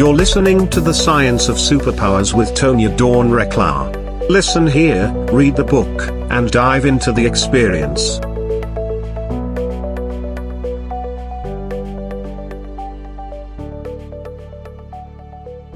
You're 0.00 0.14
listening 0.14 0.66
to 0.70 0.80
The 0.80 0.94
Science 0.94 1.50
of 1.50 1.56
Superpowers 1.56 2.32
with 2.32 2.54
Tonya 2.54 2.96
Dawn 2.96 3.28
Recla. 3.28 4.30
Listen 4.30 4.66
here, 4.66 5.12
read 5.30 5.56
the 5.56 5.62
book, 5.62 6.08
and 6.30 6.50
dive 6.50 6.86
into 6.86 7.12
the 7.12 7.26
experience. 7.26 8.16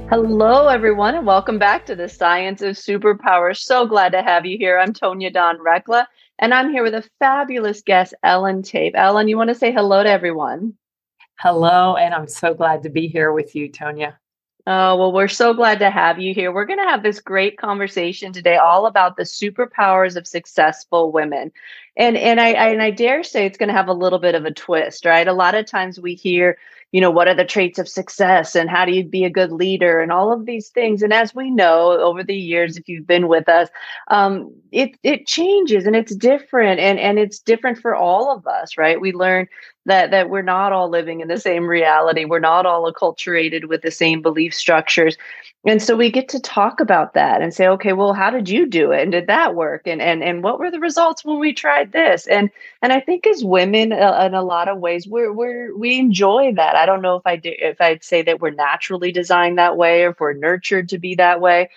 Hello, 0.09 0.69
everyone, 0.69 1.13
and 1.13 1.27
welcome 1.27 1.59
back 1.59 1.85
to 1.85 1.95
the 1.95 2.09
Science 2.09 2.63
of 2.63 2.77
Superpowers. 2.77 3.57
So 3.59 3.85
glad 3.85 4.13
to 4.13 4.23
have 4.23 4.43
you 4.43 4.57
here. 4.57 4.79
I'm 4.79 4.91
Tonya 4.91 5.31
Dawn 5.31 5.59
Recla, 5.59 6.07
and 6.39 6.51
I'm 6.51 6.71
here 6.71 6.81
with 6.81 6.95
a 6.95 7.07
fabulous 7.19 7.83
guest, 7.83 8.15
Ellen 8.23 8.63
Taaffe. 8.63 8.95
Ellen, 8.95 9.27
you 9.27 9.37
want 9.37 9.49
to 9.49 9.55
say 9.55 9.71
hello 9.71 10.01
to 10.01 10.09
everyone? 10.09 10.73
Hello, 11.37 11.97
and 11.97 12.13
I'm 12.13 12.29
so 12.29 12.53
glad 12.53 12.83
to 12.83 12.89
be 12.89 13.07
here 13.09 13.33
with 13.33 13.55
you, 13.55 13.69
Tonya. 13.69 14.13
Oh, 14.67 14.97
well, 14.97 15.11
we're 15.11 15.27
so 15.27 15.53
glad 15.53 15.77
to 15.79 15.91
have 15.91 16.19
you 16.19 16.33
here. 16.33 16.51
We're 16.51 16.65
going 16.65 16.79
to 16.79 16.89
have 16.89 17.03
this 17.03 17.19
great 17.19 17.55
conversation 17.57 18.33
today 18.33 18.57
all 18.57 18.87
about 18.87 19.15
the 19.15 19.23
superpowers 19.23 20.15
of 20.15 20.25
successful 20.25 21.11
women. 21.11 21.51
And 21.97 22.17
and 22.17 22.41
I, 22.41 22.53
I 22.53 22.67
and 22.69 22.81
I 22.81 22.91
dare 22.91 23.23
say 23.23 23.45
it's 23.45 23.57
going 23.57 23.69
to 23.69 23.75
have 23.75 23.87
a 23.87 23.93
little 23.93 24.19
bit 24.19 24.35
of 24.35 24.45
a 24.45 24.51
twist, 24.51 25.05
right? 25.05 25.27
A 25.27 25.33
lot 25.33 25.55
of 25.55 25.65
times 25.65 25.99
we 25.99 26.15
hear 26.15 26.57
you 26.91 27.01
know 27.01 27.11
what 27.11 27.27
are 27.27 27.35
the 27.35 27.45
traits 27.45 27.79
of 27.79 27.89
success 27.89 28.55
and 28.55 28.69
how 28.69 28.85
do 28.85 28.93
you 28.93 29.03
be 29.03 29.25
a 29.25 29.29
good 29.29 29.51
leader 29.51 29.99
and 29.99 30.11
all 30.11 30.31
of 30.31 30.45
these 30.45 30.69
things. 30.69 31.01
And 31.01 31.11
as 31.13 31.35
we 31.35 31.51
know 31.51 31.91
over 31.91 32.23
the 32.23 32.35
years 32.35 32.77
if 32.77 32.87
you've 32.87 33.07
been 33.07 33.27
with 33.27 33.49
us 33.49 33.69
um, 34.09 34.53
it 34.71 34.97
it 35.03 35.27
changes 35.27 35.85
and 35.85 35.95
it's 35.95 36.15
different 36.15 36.79
and 36.79 36.99
and 36.99 37.19
it's 37.19 37.39
different 37.39 37.79
for 37.79 37.95
all 37.95 38.31
of 38.35 38.45
us 38.47 38.77
right? 38.77 38.99
We 38.99 39.11
learn 39.11 39.47
that 39.85 40.11
that 40.11 40.29
we're 40.29 40.41
not 40.41 40.71
all 40.73 40.89
living 40.89 41.21
in 41.21 41.27
the 41.27 41.39
same 41.39 41.67
reality. 41.67 42.25
We're 42.25 42.39
not 42.39 42.65
all 42.65 42.91
acculturated 42.91 43.65
with 43.65 43.81
the 43.81 43.91
same 43.91 44.21
belief 44.21 44.53
structures 44.53 45.17
and 45.65 45.81
so 45.81 45.95
we 45.95 46.11
get 46.11 46.29
to 46.29 46.39
talk 46.39 46.79
about 46.79 47.13
that 47.15 47.41
and 47.41 47.53
say 47.53 47.67
okay 47.67 47.93
well 47.93 48.13
how 48.13 48.29
did 48.29 48.47
you 48.49 48.65
do 48.65 48.91
it? 48.91 49.01
And 49.03 49.11
did 49.11 49.27
that 49.27 49.55
work? 49.55 49.87
And 49.87 50.01
and 50.01 50.23
and 50.23 50.43
what 50.43 50.59
were 50.59 50.71
the 50.71 50.79
results 50.79 51.25
when 51.25 51.39
we 51.39 51.53
tried 51.53 51.91
this? 51.91 52.27
And 52.27 52.49
and 52.81 52.93
i 52.93 52.99
think 52.99 53.25
as 53.27 53.43
women 53.43 53.91
uh, 53.93 54.23
in 54.25 54.33
a 54.33 54.43
lot 54.43 54.67
of 54.69 54.79
ways 54.79 55.07
we're 55.07 55.33
we're 55.33 55.75
we 55.77 55.97
enjoy 55.99 56.53
that. 56.55 56.75
I 56.75 56.85
don't 56.85 57.01
know 57.01 57.15
if 57.15 57.23
i 57.25 57.35
do 57.35 57.51
if 57.59 57.81
i'd 57.81 58.03
say 58.03 58.21
that 58.23 58.41
we're 58.41 58.51
naturally 58.51 59.11
designed 59.11 59.57
that 59.57 59.77
way 59.77 60.03
or 60.03 60.11
if 60.11 60.19
we're 60.19 60.33
nurtured 60.33 60.89
to 60.89 60.97
be 60.99 61.15
that 61.15 61.41
way. 61.41 61.69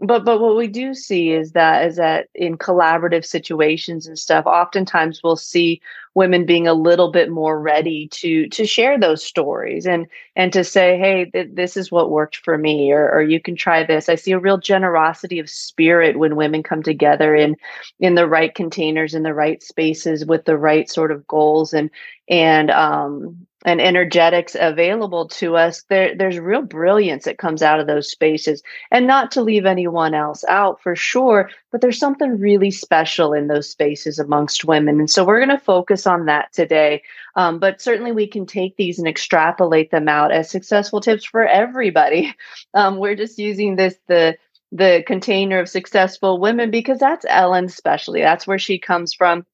But 0.00 0.24
but 0.24 0.40
what 0.40 0.56
we 0.56 0.66
do 0.66 0.94
see 0.94 1.30
is 1.32 1.52
that 1.52 1.86
is 1.86 1.96
that 1.96 2.28
in 2.34 2.58
collaborative 2.58 3.24
situations 3.24 4.06
and 4.06 4.18
stuff 4.18 4.46
oftentimes 4.46 5.20
we'll 5.22 5.36
see 5.36 5.80
women 6.14 6.44
being 6.44 6.66
a 6.68 6.74
little 6.74 7.10
bit 7.10 7.30
more 7.30 7.60
ready 7.60 8.08
to 8.08 8.48
to 8.48 8.66
share 8.66 8.98
those 8.98 9.24
stories 9.24 9.86
and 9.86 10.06
and 10.36 10.52
to 10.52 10.62
say 10.64 10.98
hey 10.98 11.26
th- 11.26 11.50
this 11.54 11.76
is 11.76 11.90
what 11.90 12.10
worked 12.10 12.36
for 12.36 12.58
me 12.58 12.92
or 12.92 13.10
or 13.10 13.22
you 13.22 13.40
can 13.40 13.56
try 13.56 13.82
this. 13.84 14.08
I 14.08 14.16
see 14.16 14.32
a 14.32 14.38
real 14.38 14.58
generosity 14.58 15.38
of 15.38 15.48
spirit 15.48 16.18
when 16.18 16.36
women 16.36 16.62
come 16.62 16.82
together 16.82 17.34
in 17.34 17.56
in 18.00 18.14
the 18.14 18.28
right 18.28 18.54
containers 18.54 19.14
in 19.14 19.22
the 19.22 19.34
right 19.34 19.62
spaces 19.62 20.26
with 20.26 20.44
the 20.44 20.56
right 20.58 20.90
sort 20.90 21.12
of 21.12 21.26
goals 21.26 21.72
and 21.72 21.90
and 22.28 22.70
um 22.70 23.46
and 23.64 23.80
energetics 23.80 24.56
available 24.58 25.28
to 25.28 25.56
us, 25.56 25.82
there, 25.88 26.16
there's 26.16 26.38
real 26.38 26.62
brilliance 26.62 27.24
that 27.24 27.38
comes 27.38 27.62
out 27.62 27.80
of 27.80 27.86
those 27.86 28.10
spaces. 28.10 28.62
And 28.90 29.06
not 29.06 29.30
to 29.32 29.42
leave 29.42 29.66
anyone 29.66 30.14
else 30.14 30.44
out 30.48 30.80
for 30.82 30.96
sure, 30.96 31.50
but 31.70 31.80
there's 31.80 31.98
something 31.98 32.38
really 32.38 32.70
special 32.70 33.32
in 33.32 33.46
those 33.46 33.70
spaces 33.70 34.18
amongst 34.18 34.64
women. 34.64 34.98
And 34.98 35.10
so 35.10 35.24
we're 35.24 35.44
going 35.44 35.56
to 35.56 35.64
focus 35.64 36.06
on 36.06 36.26
that 36.26 36.52
today. 36.52 37.02
Um, 37.36 37.58
but 37.58 37.80
certainly 37.80 38.12
we 38.12 38.26
can 38.26 38.46
take 38.46 38.76
these 38.76 38.98
and 38.98 39.08
extrapolate 39.08 39.90
them 39.90 40.08
out 40.08 40.32
as 40.32 40.50
successful 40.50 41.00
tips 41.00 41.24
for 41.24 41.46
everybody. 41.46 42.34
Um, 42.74 42.98
we're 42.98 43.16
just 43.16 43.38
using 43.38 43.76
this, 43.76 43.96
the, 44.08 44.36
the 44.72 45.04
container 45.06 45.60
of 45.60 45.68
successful 45.68 46.40
women 46.40 46.70
because 46.70 46.98
that's 46.98 47.26
Ellen's 47.28 47.74
specialty. 47.74 48.20
That's 48.20 48.46
where 48.46 48.58
she 48.58 48.78
comes 48.78 49.12
from. 49.12 49.44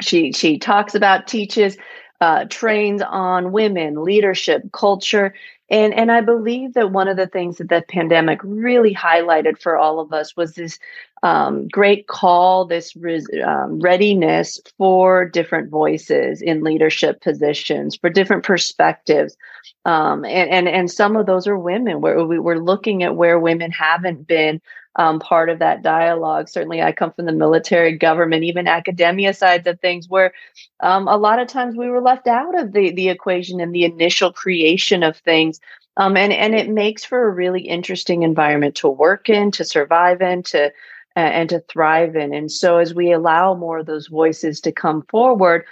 She 0.00 0.32
she 0.32 0.58
talks 0.58 0.94
about, 0.94 1.26
teaches, 1.26 1.76
uh, 2.20 2.44
trains 2.48 3.02
on 3.02 3.52
women, 3.52 4.04
leadership, 4.04 4.62
culture. 4.72 5.34
And, 5.70 5.94
and 5.94 6.10
I 6.10 6.20
believe 6.20 6.74
that 6.74 6.90
one 6.90 7.06
of 7.06 7.16
the 7.16 7.28
things 7.28 7.58
that 7.58 7.68
the 7.68 7.82
pandemic 7.88 8.40
really 8.42 8.94
highlighted 8.94 9.60
for 9.60 9.76
all 9.76 10.00
of 10.00 10.12
us 10.12 10.36
was 10.36 10.54
this 10.54 10.78
um, 11.22 11.68
great 11.68 12.08
call, 12.08 12.64
this 12.64 12.96
res- 12.96 13.28
um, 13.44 13.78
readiness 13.78 14.60
for 14.76 15.28
different 15.28 15.70
voices 15.70 16.42
in 16.42 16.64
leadership 16.64 17.20
positions, 17.20 17.94
for 17.94 18.10
different 18.10 18.42
perspectives. 18.42 19.36
Um, 19.84 20.24
and, 20.24 20.50
and, 20.50 20.68
and 20.68 20.90
some 20.90 21.16
of 21.16 21.26
those 21.26 21.46
are 21.46 21.58
women, 21.58 22.00
where 22.00 22.24
we, 22.24 22.38
we're 22.38 22.56
looking 22.56 23.02
at 23.02 23.16
where 23.16 23.38
women 23.38 23.70
haven't 23.70 24.26
been 24.26 24.60
um, 24.96 25.20
part 25.20 25.48
of 25.48 25.58
that 25.60 25.82
dialogue. 25.82 26.48
Certainly, 26.48 26.82
I 26.82 26.92
come 26.92 27.12
from 27.12 27.26
the 27.26 27.32
military, 27.32 27.96
government, 27.96 28.44
even 28.44 28.66
academia 28.66 29.34
sides 29.34 29.66
of 29.66 29.80
things, 29.80 30.08
where 30.08 30.32
um, 30.80 31.08
a 31.08 31.16
lot 31.16 31.38
of 31.38 31.48
times 31.48 31.76
we 31.76 31.88
were 31.88 32.00
left 32.00 32.26
out 32.26 32.58
of 32.58 32.72
the 32.72 32.92
the 32.92 33.08
equation 33.08 33.60
in 33.60 33.72
the 33.72 33.84
initial 33.84 34.32
creation 34.32 35.02
of 35.02 35.16
things. 35.18 35.60
Um, 35.96 36.16
and 36.16 36.32
and 36.32 36.54
it 36.54 36.70
makes 36.70 37.04
for 37.04 37.26
a 37.26 37.30
really 37.30 37.62
interesting 37.62 38.22
environment 38.22 38.74
to 38.76 38.88
work 38.88 39.28
in, 39.28 39.50
to 39.52 39.64
survive 39.64 40.22
in, 40.22 40.42
to 40.44 40.72
uh, 41.16 41.20
and 41.20 41.48
to 41.50 41.60
thrive 41.60 42.16
in. 42.16 42.32
And 42.32 42.50
so, 42.50 42.78
as 42.78 42.94
we 42.94 43.12
allow 43.12 43.54
more 43.54 43.78
of 43.78 43.86
those 43.86 44.06
voices 44.06 44.60
to 44.62 44.72
come 44.72 45.02
forward, 45.10 45.64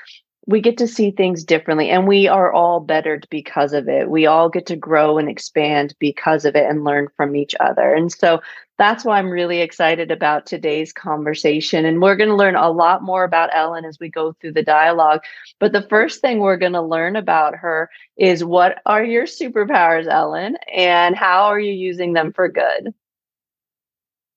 we 0.46 0.60
get 0.60 0.78
to 0.78 0.88
see 0.88 1.10
things 1.10 1.44
differently 1.44 1.90
and 1.90 2.08
we 2.08 2.26
are 2.26 2.50
all 2.50 2.80
bettered 2.80 3.26
because 3.30 3.74
of 3.74 3.86
it. 3.86 4.08
We 4.08 4.26
all 4.26 4.48
get 4.48 4.64
to 4.66 4.76
grow 4.76 5.18
and 5.18 5.28
expand 5.28 5.94
because 5.98 6.46
of 6.46 6.56
it 6.56 6.64
and 6.64 6.84
learn 6.84 7.08
from 7.16 7.36
each 7.36 7.54
other. 7.60 7.92
And 7.92 8.10
so 8.10 8.40
that's 8.78 9.04
why 9.04 9.18
I'm 9.18 9.30
really 9.30 9.60
excited 9.60 10.12
about 10.12 10.46
today's 10.46 10.92
conversation. 10.92 11.84
And 11.84 12.00
we're 12.00 12.14
going 12.14 12.30
to 12.30 12.36
learn 12.36 12.54
a 12.54 12.70
lot 12.70 13.02
more 13.02 13.24
about 13.24 13.50
Ellen 13.52 13.84
as 13.84 13.98
we 13.98 14.08
go 14.08 14.34
through 14.34 14.52
the 14.52 14.62
dialogue. 14.62 15.20
But 15.58 15.72
the 15.72 15.82
first 15.82 16.20
thing 16.20 16.38
we're 16.38 16.56
going 16.56 16.72
to 16.72 16.82
learn 16.82 17.16
about 17.16 17.56
her 17.56 17.90
is 18.16 18.44
what 18.44 18.80
are 18.86 19.02
your 19.02 19.24
superpowers, 19.24 20.06
Ellen, 20.06 20.56
and 20.72 21.16
how 21.16 21.46
are 21.46 21.58
you 21.58 21.72
using 21.72 22.12
them 22.12 22.32
for 22.32 22.48
good? 22.48 22.94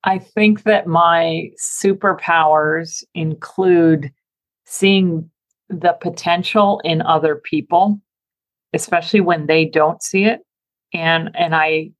I 0.03 0.18
think 0.18 0.63
that 0.63 0.88
my 0.88 1.52
superpowers 1.59 3.03
include 3.13 4.12
seeing 4.66 5.29
the 5.69 5.94
potential 6.02 6.81
in 6.84 7.03
other 7.03 7.35
people, 7.35 8.02
especially 8.73 9.22
when 9.22 9.46
they 9.46 9.66
don't 9.66 10.02
see 10.02 10.25
it. 10.25 10.41
And 10.94 11.29
and 11.35 11.56
I 11.56 11.91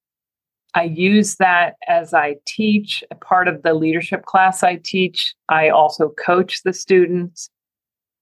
I 0.74 0.84
use 0.84 1.36
that 1.36 1.76
as 1.88 2.14
I 2.14 2.36
teach. 2.46 3.04
A 3.12 3.16
part 3.16 3.48
of 3.48 3.64
the 3.64 3.74
leadership 3.74 4.26
class 4.26 4.64
I 4.64 4.80
teach, 4.84 5.34
I 5.50 5.70
also 5.70 6.10
coach 6.10 6.64
the 6.64 6.74
students. 6.74 7.50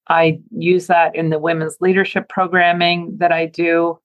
I 0.07 0.39
use 0.51 0.87
that 0.87 1.15
in 1.15 1.29
the 1.29 1.39
women's 1.39 1.77
leadership 1.79 2.27
programming 2.29 3.15
that 3.19 3.31
I 3.31 3.45
do. 3.45 3.99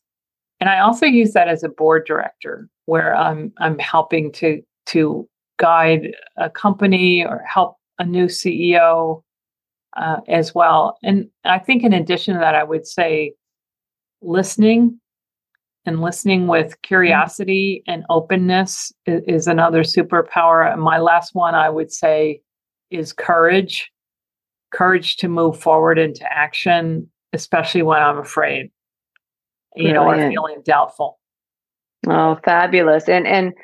And 0.61 0.69
I 0.69 0.81
also 0.81 1.07
use 1.07 1.33
that 1.33 1.49
as 1.49 1.63
a 1.63 1.69
board 1.69 2.07
director 2.07 2.69
where 2.87 3.15
I'm 3.15 3.53
I'm 3.59 3.79
helping 3.79 4.31
to 4.33 4.63
to 4.87 5.29
guide 5.59 6.15
a 6.37 6.51
company 6.51 7.25
or 7.25 7.43
help 7.47 7.77
a 7.99 8.05
new 8.05 8.27
CEO 8.27 9.23
uh, 9.97 10.21
as 10.29 10.55
well. 10.55 10.99
And 11.03 11.29
I 11.45 11.59
think 11.59 11.83
in 11.83 11.93
addition 11.93 12.35
to 12.35 12.41
that, 12.41 12.55
I 12.55 12.65
would 12.65 12.87
say 12.87 13.33
listening 14.21 15.01
and 15.87 16.01
listening 16.01 16.47
with 16.47 16.67
mm-hmm. 16.67 16.81
curiosity 16.83 17.83
and 17.87 18.05
openness 18.11 18.93
is, 19.07 19.23
is 19.27 19.47
another 19.47 19.83
superpower. 19.83 20.71
And 20.71 20.81
my 20.81 20.99
last 20.99 21.35
one, 21.35 21.55
I 21.55 21.69
would 21.69 21.93
say, 21.93 22.41
is 22.91 23.13
courage 23.13 23.91
courage 24.73 25.17
to 25.19 25.29
move 25.29 25.59
forward 25.59 25.99
into 25.99 26.25
action, 26.31 27.09
especially 27.33 27.83
when 27.83 28.03
I'm 28.03 28.19
afraid, 28.19 28.73
you 29.77 29.93
Brilliant. 29.93 30.19
know, 30.19 30.27
or 30.27 30.31
feeling 30.31 30.63
doubtful. 30.65 31.19
Oh, 32.09 32.39
fabulous. 32.45 33.09
And, 33.09 33.27
and, 33.27 33.55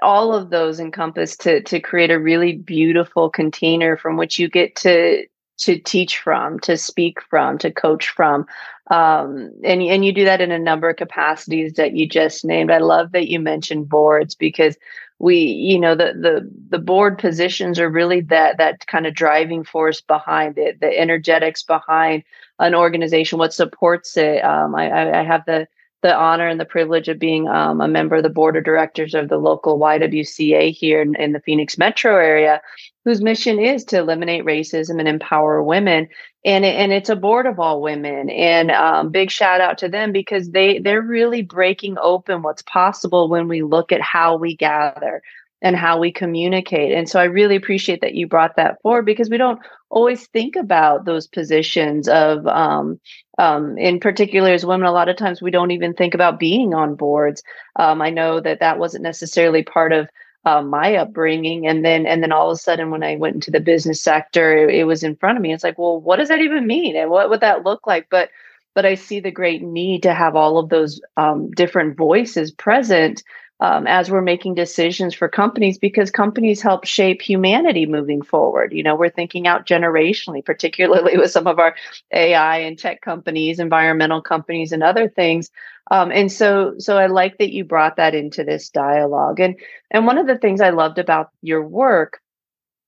all 0.00 0.34
of 0.34 0.48
those 0.48 0.80
encompass 0.80 1.36
to 1.36 1.62
to 1.62 1.78
create 1.78 2.10
a 2.10 2.18
really 2.18 2.54
beautiful 2.54 3.28
container 3.28 3.98
from 3.98 4.16
which 4.16 4.38
you 4.38 4.48
get 4.48 4.74
to 4.76 5.22
to 5.58 5.78
teach 5.78 6.18
from, 6.18 6.58
to 6.60 6.76
speak 6.76 7.20
from, 7.22 7.58
to 7.58 7.70
coach 7.70 8.08
from. 8.08 8.46
Um, 8.90 9.52
and, 9.62 9.82
and 9.82 10.04
you 10.04 10.12
do 10.12 10.24
that 10.24 10.40
in 10.40 10.50
a 10.50 10.58
number 10.58 10.90
of 10.90 10.96
capacities 10.96 11.74
that 11.74 11.94
you 11.94 12.08
just 12.08 12.44
named. 12.44 12.70
I 12.70 12.78
love 12.78 13.12
that 13.12 13.28
you 13.28 13.40
mentioned 13.40 13.88
boards 13.88 14.34
because 14.34 14.76
we, 15.18 15.36
you 15.36 15.78
know, 15.78 15.94
the 15.94 16.12
the 16.12 16.50
the 16.70 16.78
board 16.78 17.18
positions 17.18 17.78
are 17.78 17.88
really 17.88 18.20
that 18.22 18.58
that 18.58 18.86
kind 18.88 19.06
of 19.06 19.14
driving 19.14 19.64
force 19.64 20.00
behind 20.00 20.58
it, 20.58 20.80
the 20.80 20.98
energetics 20.98 21.62
behind 21.62 22.24
an 22.58 22.74
organization, 22.74 23.38
what 23.38 23.54
supports 23.54 24.16
it. 24.16 24.44
Um, 24.44 24.74
I, 24.74 25.20
I 25.20 25.22
have 25.22 25.44
the 25.46 25.68
the 26.02 26.14
honor 26.14 26.46
and 26.46 26.60
the 26.60 26.66
privilege 26.66 27.08
of 27.08 27.18
being 27.18 27.48
um, 27.48 27.80
a 27.80 27.88
member 27.88 28.16
of 28.16 28.22
the 28.22 28.28
board 28.28 28.56
of 28.56 28.64
directors 28.64 29.14
of 29.14 29.30
the 29.30 29.38
local 29.38 29.78
YWCA 29.78 30.70
here 30.70 31.00
in, 31.00 31.14
in, 31.14 31.32
the 31.32 31.40
Phoenix 31.40 31.78
metro 31.78 32.16
area. 32.16 32.60
Whose 33.04 33.20
mission 33.20 33.58
is 33.58 33.84
to 33.84 33.98
eliminate 33.98 34.44
racism 34.44 34.98
and 34.98 35.08
empower 35.08 35.62
women. 35.62 36.08
And 36.44 36.64
and 36.64 36.92
it's 36.92 37.10
a 37.10 37.16
board 37.16 37.46
of 37.46 37.58
all 37.58 37.80
women. 37.80 38.30
And 38.30 38.70
um, 38.70 39.10
big 39.10 39.30
shout 39.30 39.60
out 39.60 39.78
to 39.78 39.88
them 39.88 40.12
because 40.12 40.50
they 40.50 40.78
they're 40.78 41.02
really 41.02 41.42
breaking 41.42 41.96
open 42.00 42.42
what's 42.42 42.62
possible 42.62 43.28
when 43.28 43.48
we 43.48 43.62
look 43.62 43.92
at 43.92 44.00
how 44.00 44.36
we 44.36 44.56
gather 44.56 45.22
and 45.62 45.76
how 45.76 45.98
we 45.98 46.12
communicate. 46.12 46.92
And 46.92 47.08
so 47.08 47.18
i 47.18 47.24
really 47.24 47.56
appreciate 47.56 48.02
that 48.02 48.14
you 48.14 48.26
brought 48.26 48.56
that 48.56 48.80
forward 48.82 49.06
because 49.06 49.30
we 49.30 49.38
don't 49.38 49.60
always 49.88 50.26
think 50.28 50.56
about 50.56 51.06
those 51.06 51.26
positions 51.26 52.06
of 52.08 52.46
um, 52.46 53.00
um, 53.38 53.78
in 53.78 53.98
particular 53.98 54.50
as 54.50 54.66
women 54.66 54.86
a 54.86 54.92
lot 54.92 55.08
of 55.08 55.16
times 55.16 55.40
we 55.40 55.50
don't 55.50 55.70
even 55.70 55.94
think 55.94 56.14
about 56.14 56.38
being 56.38 56.74
on 56.74 56.94
boards. 56.94 57.42
Um, 57.76 58.02
i 58.02 58.10
know 58.10 58.40
that 58.40 58.60
that 58.60 58.78
wasn't 58.78 59.04
necessarily 59.04 59.62
part 59.62 59.92
of 59.92 60.08
uh, 60.44 60.62
my 60.62 60.96
upbringing. 60.96 61.66
And 61.66 61.84
then 61.84 62.06
and 62.06 62.22
then 62.22 62.32
all 62.32 62.50
of 62.50 62.54
a 62.54 62.58
sudden 62.58 62.90
when 62.90 63.02
i 63.02 63.16
went 63.16 63.36
into 63.36 63.50
the 63.50 63.60
business 63.60 64.02
sector 64.02 64.56
it, 64.56 64.74
it 64.74 64.84
was 64.84 65.02
in 65.02 65.16
front 65.16 65.38
of 65.38 65.42
me. 65.42 65.52
It's 65.52 65.64
like 65.64 65.78
well 65.78 66.00
what 66.00 66.16
does 66.16 66.28
that 66.28 66.40
even 66.40 66.66
mean? 66.66 66.96
And 66.96 67.10
what 67.10 67.30
would 67.30 67.40
that 67.40 67.64
look 67.64 67.86
like? 67.86 68.08
But 68.10 68.30
but 68.74 68.84
i 68.84 68.94
see 68.94 69.20
the 69.20 69.30
great 69.30 69.62
need 69.62 70.02
to 70.02 70.12
have 70.12 70.36
all 70.36 70.58
of 70.58 70.68
those 70.68 71.00
um, 71.16 71.50
different 71.52 71.96
voices 71.96 72.50
present 72.50 73.22
um, 73.60 73.86
as 73.86 74.10
we're 74.10 74.20
making 74.20 74.54
decisions 74.54 75.14
for 75.14 75.28
companies 75.28 75.78
because 75.78 76.10
companies 76.10 76.60
help 76.60 76.84
shape 76.84 77.22
humanity 77.22 77.86
moving 77.86 78.20
forward. 78.20 78.72
You 78.72 78.82
know, 78.82 78.96
we're 78.96 79.10
thinking 79.10 79.46
out 79.46 79.66
generationally, 79.66 80.44
particularly 80.44 81.16
with 81.18 81.30
some 81.30 81.46
of 81.46 81.58
our 81.58 81.74
AI 82.12 82.58
and 82.58 82.78
tech 82.78 83.00
companies, 83.00 83.58
environmental 83.58 84.20
companies, 84.20 84.72
and 84.72 84.82
other 84.82 85.08
things. 85.08 85.50
Um, 85.90 86.10
and 86.10 86.30
so, 86.32 86.74
so 86.78 86.98
I 86.98 87.06
like 87.06 87.38
that 87.38 87.52
you 87.52 87.64
brought 87.64 87.96
that 87.96 88.14
into 88.14 88.42
this 88.42 88.70
dialogue. 88.70 89.38
And 89.40 89.56
and 89.90 90.06
one 90.06 90.18
of 90.18 90.26
the 90.26 90.38
things 90.38 90.60
I 90.60 90.70
loved 90.70 90.98
about 90.98 91.30
your 91.42 91.62
work 91.66 92.20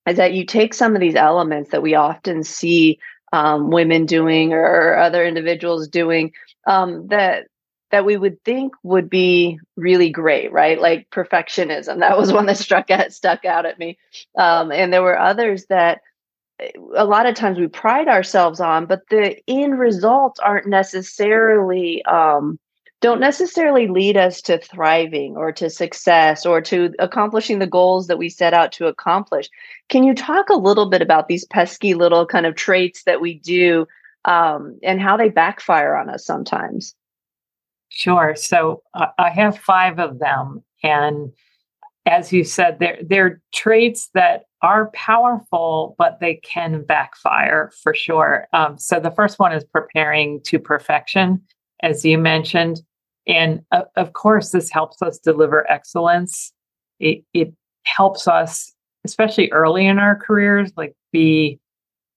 is 0.09 0.17
that 0.17 0.35
you 0.35 0.45
take 0.45 0.75
some 0.75 0.95
of 0.95 1.01
these 1.01 1.17
elements 1.17 1.71
that 1.71 1.83
we 1.83 1.95
often 1.95 2.43
see 2.43 2.99
um, 3.33 3.71
women 3.71 4.07
doing 4.07 4.53
or, 4.53 4.65
or, 4.65 4.99
other 4.99 5.27
individuals 5.27 5.89
doing 5.89 6.33
um, 6.67 7.09
that 7.09 7.49
that 7.91 8.05
we 8.05 8.17
would 8.17 8.43
think 8.45 8.75
would 8.83 9.09
be 9.09 9.61
really 9.77 10.11
great, 10.11 10.53
right? 10.53 10.81
Like 10.81 11.11
perfectionism. 11.11 11.99
That 12.07 12.19
was 12.19 12.33
one 12.33 12.47
that 12.47 12.59
struck 12.59 12.91
at 12.91 13.13
stuck 13.13 13.45
out 13.45 13.67
at 13.67 13.79
me. 13.79 13.99
Um, 14.37 14.73
and 14.73 14.93
there 14.93 15.03
were 15.03 15.19
others 15.19 15.67
that 15.67 16.01
eh, 16.61 16.71
a 16.95 17.05
lot 17.05 17.27
of 17.27 17.35
times 17.35 17.59
we 17.59 17.69
pride 17.69 18.09
ourselves 18.09 18.61
on, 18.61 18.87
but 18.87 19.03
the 19.11 19.37
end 19.49 19.79
results 19.79 20.41
aren't 20.41 20.67
necessarily 20.67 22.05
um, 22.05 22.59
don't 23.01 23.21
necessarily 23.21 23.89
lead 23.89 24.17
us 24.17 24.41
to 24.43 24.59
thriving 24.59 25.37
or 25.37 25.53
to 25.53 25.69
success 25.69 26.47
or 26.47 26.61
to 26.63 26.93
accomplishing 26.99 27.59
the 27.59 27.67
goals 27.67 28.07
that 28.07 28.19
we 28.19 28.29
set 28.29 28.55
out 28.55 28.73
to 28.73 28.87
accomplish. 28.87 29.49
Can 29.89 30.03
you 30.03 30.15
talk 30.15 30.49
a 30.49 30.55
little 30.55 30.89
bit 30.89 31.03
about 31.03 31.29
these 31.29 31.45
pesky 31.45 31.95
little 31.95 32.27
kind 32.27 32.47
of 32.47 32.55
traits 32.55 33.05
that 33.05 33.21
we 33.21 33.35
do 33.35 33.87
um, 34.25 34.79
and 34.83 35.01
how 35.01 35.17
they 35.17 35.29
backfire 35.29 35.95
on 35.95 36.09
us 36.09 36.25
sometimes? 36.25 36.95
Sure. 37.97 38.35
So 38.37 38.83
uh, 38.93 39.07
I 39.19 39.31
have 39.31 39.57
five 39.57 39.99
of 39.99 40.19
them. 40.19 40.63
And 40.83 41.33
as 42.05 42.31
you 42.31 42.45
said, 42.45 42.79
they're, 42.79 42.99
they're 43.03 43.41
traits 43.55 44.11
that 44.13 44.43
are 44.61 44.91
powerful, 44.91 45.95
but 45.97 46.19
they 46.21 46.35
can 46.35 46.85
backfire 46.85 47.73
for 47.83 47.95
sure. 47.95 48.49
Um, 48.53 48.79
so 48.79 49.01
the 49.01 49.11
first 49.11 49.39
one 49.39 49.55
is 49.55 49.65
preparing 49.65 50.43
to 50.43 50.59
perfection, 50.59 51.41
as 51.83 52.05
you 52.05 52.19
mentioned. 52.19 52.83
And 53.27 53.63
uh, 53.73 53.85
of 53.97 54.13
course, 54.13 54.51
this 54.51 54.71
helps 54.71 55.01
us 55.01 55.19
deliver 55.19 55.69
excellence. 55.71 56.53
It, 57.01 57.25
it 57.33 57.55
helps 57.85 58.29
us, 58.29 58.75
especially 59.07 59.51
early 59.53 59.87
in 59.87 59.99
our 59.99 60.17
careers, 60.17 60.71
like 60.77 60.95
be 61.13 61.59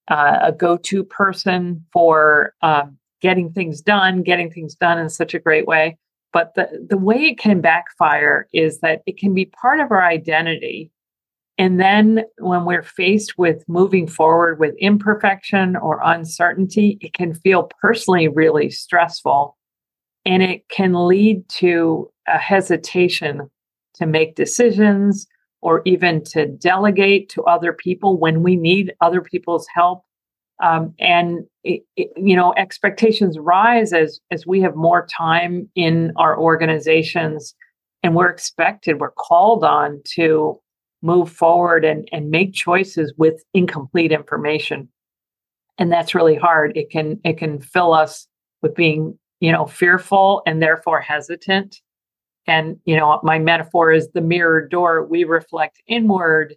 uh, 0.10 0.40
a 0.42 0.52
go 0.52 0.76
to 0.76 1.06
person 1.06 1.86
for 1.94 2.54
um, 2.62 2.98
getting 3.22 3.52
things 3.52 3.82
done, 3.82 4.24
getting 4.24 4.52
things 4.52 4.76
done 4.76 4.98
in 4.98 5.10
such 5.10 5.34
a 5.34 5.40
great 5.40 5.68
way. 5.68 5.98
But 6.32 6.54
the, 6.56 6.86
the 6.88 6.98
way 6.98 7.18
it 7.18 7.40
can 7.40 7.62
backfire 7.62 8.48
is 8.54 8.80
that 8.80 9.02
it 9.06 9.18
can 9.18 9.34
be 9.34 9.46
part 9.46 9.80
of 9.80 9.92
our 9.92 10.04
identity. 10.04 10.92
And 11.58 11.80
then 11.80 12.24
when 12.38 12.66
we're 12.66 12.84
faced 12.84 13.38
with 13.38 13.68
moving 13.68 14.08
forward 14.08 14.60
with 14.60 14.76
imperfection 14.78 15.76
or 15.76 16.00
uncertainty, 16.04 16.98
it 17.02 17.14
can 17.14 17.34
feel 17.34 17.70
personally 17.82 18.28
really 18.28 18.70
stressful. 18.70 19.58
And 20.26 20.44
it 20.44 20.70
can 20.70 20.94
lead 21.08 21.48
to 21.58 22.12
a 22.28 22.38
hesitation 22.38 23.50
to 23.96 24.06
make 24.06 24.36
decisions 24.36 25.28
or 25.62 25.82
even 25.86 26.24
to 26.24 26.48
delegate 26.48 27.30
to 27.30 27.44
other 27.44 27.74
people 27.74 28.18
when 28.18 28.44
we 28.44 28.56
need 28.56 28.94
other 29.02 29.22
people's 29.22 29.68
help 29.74 30.04
um, 30.62 30.94
and 31.00 31.46
it, 31.64 31.82
it, 31.96 32.10
you 32.18 32.36
know 32.36 32.54
expectations 32.58 33.38
rise 33.40 33.94
as 33.94 34.20
as 34.32 34.46
we 34.46 34.62
have 34.62 34.76
more 34.76 35.08
time 35.08 35.70
in 35.76 36.12
our 36.16 36.38
organizations 36.38 37.56
and 38.04 38.16
we're 38.16 38.30
expected 38.30 39.00
we're 39.00 39.12
called 39.12 39.64
on 39.64 40.02
to 40.06 40.60
move 41.02 41.32
forward 41.32 41.86
and 41.86 42.08
and 42.12 42.30
make 42.30 42.54
choices 42.54 43.14
with 43.18 43.44
incomplete 43.54 44.12
information. 44.12 44.90
And 45.78 45.92
that's 45.92 46.16
really 46.16 46.36
hard. 46.36 46.76
It 46.76 46.90
can 46.90 47.20
it 47.24 47.38
can 47.38 47.62
fill 47.62 47.94
us 47.94 48.28
with 48.62 48.76
being 48.76 49.18
you 49.40 49.52
know 49.52 49.66
fearful 49.66 50.42
and 50.46 50.62
therefore 50.62 51.02
hesitant. 51.02 51.78
And 52.48 52.78
you 52.86 52.98
know 52.98 53.20
my 53.24 53.40
metaphor 53.40 53.92
is 53.92 54.10
the 54.14 54.22
mirror 54.22 54.68
door 54.68 55.06
we 55.06 55.24
reflect 55.24 55.82
inward 55.88 56.56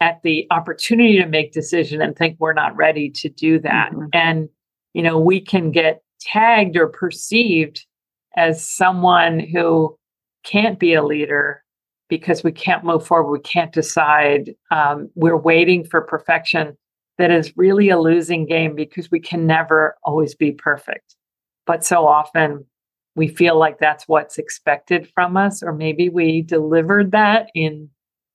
at 0.00 0.20
the 0.22 0.46
opportunity 0.50 1.18
to 1.18 1.26
make 1.26 1.52
decision 1.52 2.02
and 2.02 2.16
think 2.16 2.36
we're 2.38 2.52
not 2.52 2.76
ready 2.76 3.10
to 3.10 3.28
do 3.28 3.58
that 3.58 3.90
mm-hmm. 3.92 4.06
and 4.12 4.48
you 4.92 5.02
know 5.02 5.18
we 5.18 5.40
can 5.40 5.70
get 5.70 6.02
tagged 6.20 6.76
or 6.76 6.88
perceived 6.88 7.86
as 8.36 8.68
someone 8.68 9.40
who 9.40 9.96
can't 10.44 10.78
be 10.78 10.94
a 10.94 11.04
leader 11.04 11.62
because 12.08 12.44
we 12.44 12.52
can't 12.52 12.84
move 12.84 13.06
forward 13.06 13.30
we 13.30 13.40
can't 13.40 13.72
decide 13.72 14.54
um, 14.70 15.10
we're 15.14 15.36
waiting 15.36 15.84
for 15.84 16.00
perfection 16.02 16.76
that 17.18 17.30
is 17.30 17.56
really 17.56 17.88
a 17.88 17.98
losing 17.98 18.44
game 18.44 18.74
because 18.74 19.10
we 19.10 19.18
can 19.18 19.46
never 19.46 19.96
always 20.04 20.34
be 20.34 20.52
perfect 20.52 21.16
but 21.66 21.84
so 21.84 22.06
often 22.06 22.64
we 23.14 23.28
feel 23.28 23.58
like 23.58 23.78
that's 23.78 24.06
what's 24.06 24.36
expected 24.36 25.10
from 25.14 25.38
us 25.38 25.62
or 25.62 25.72
maybe 25.72 26.10
we 26.10 26.42
delivered 26.42 27.12
that 27.12 27.48
in 27.54 27.88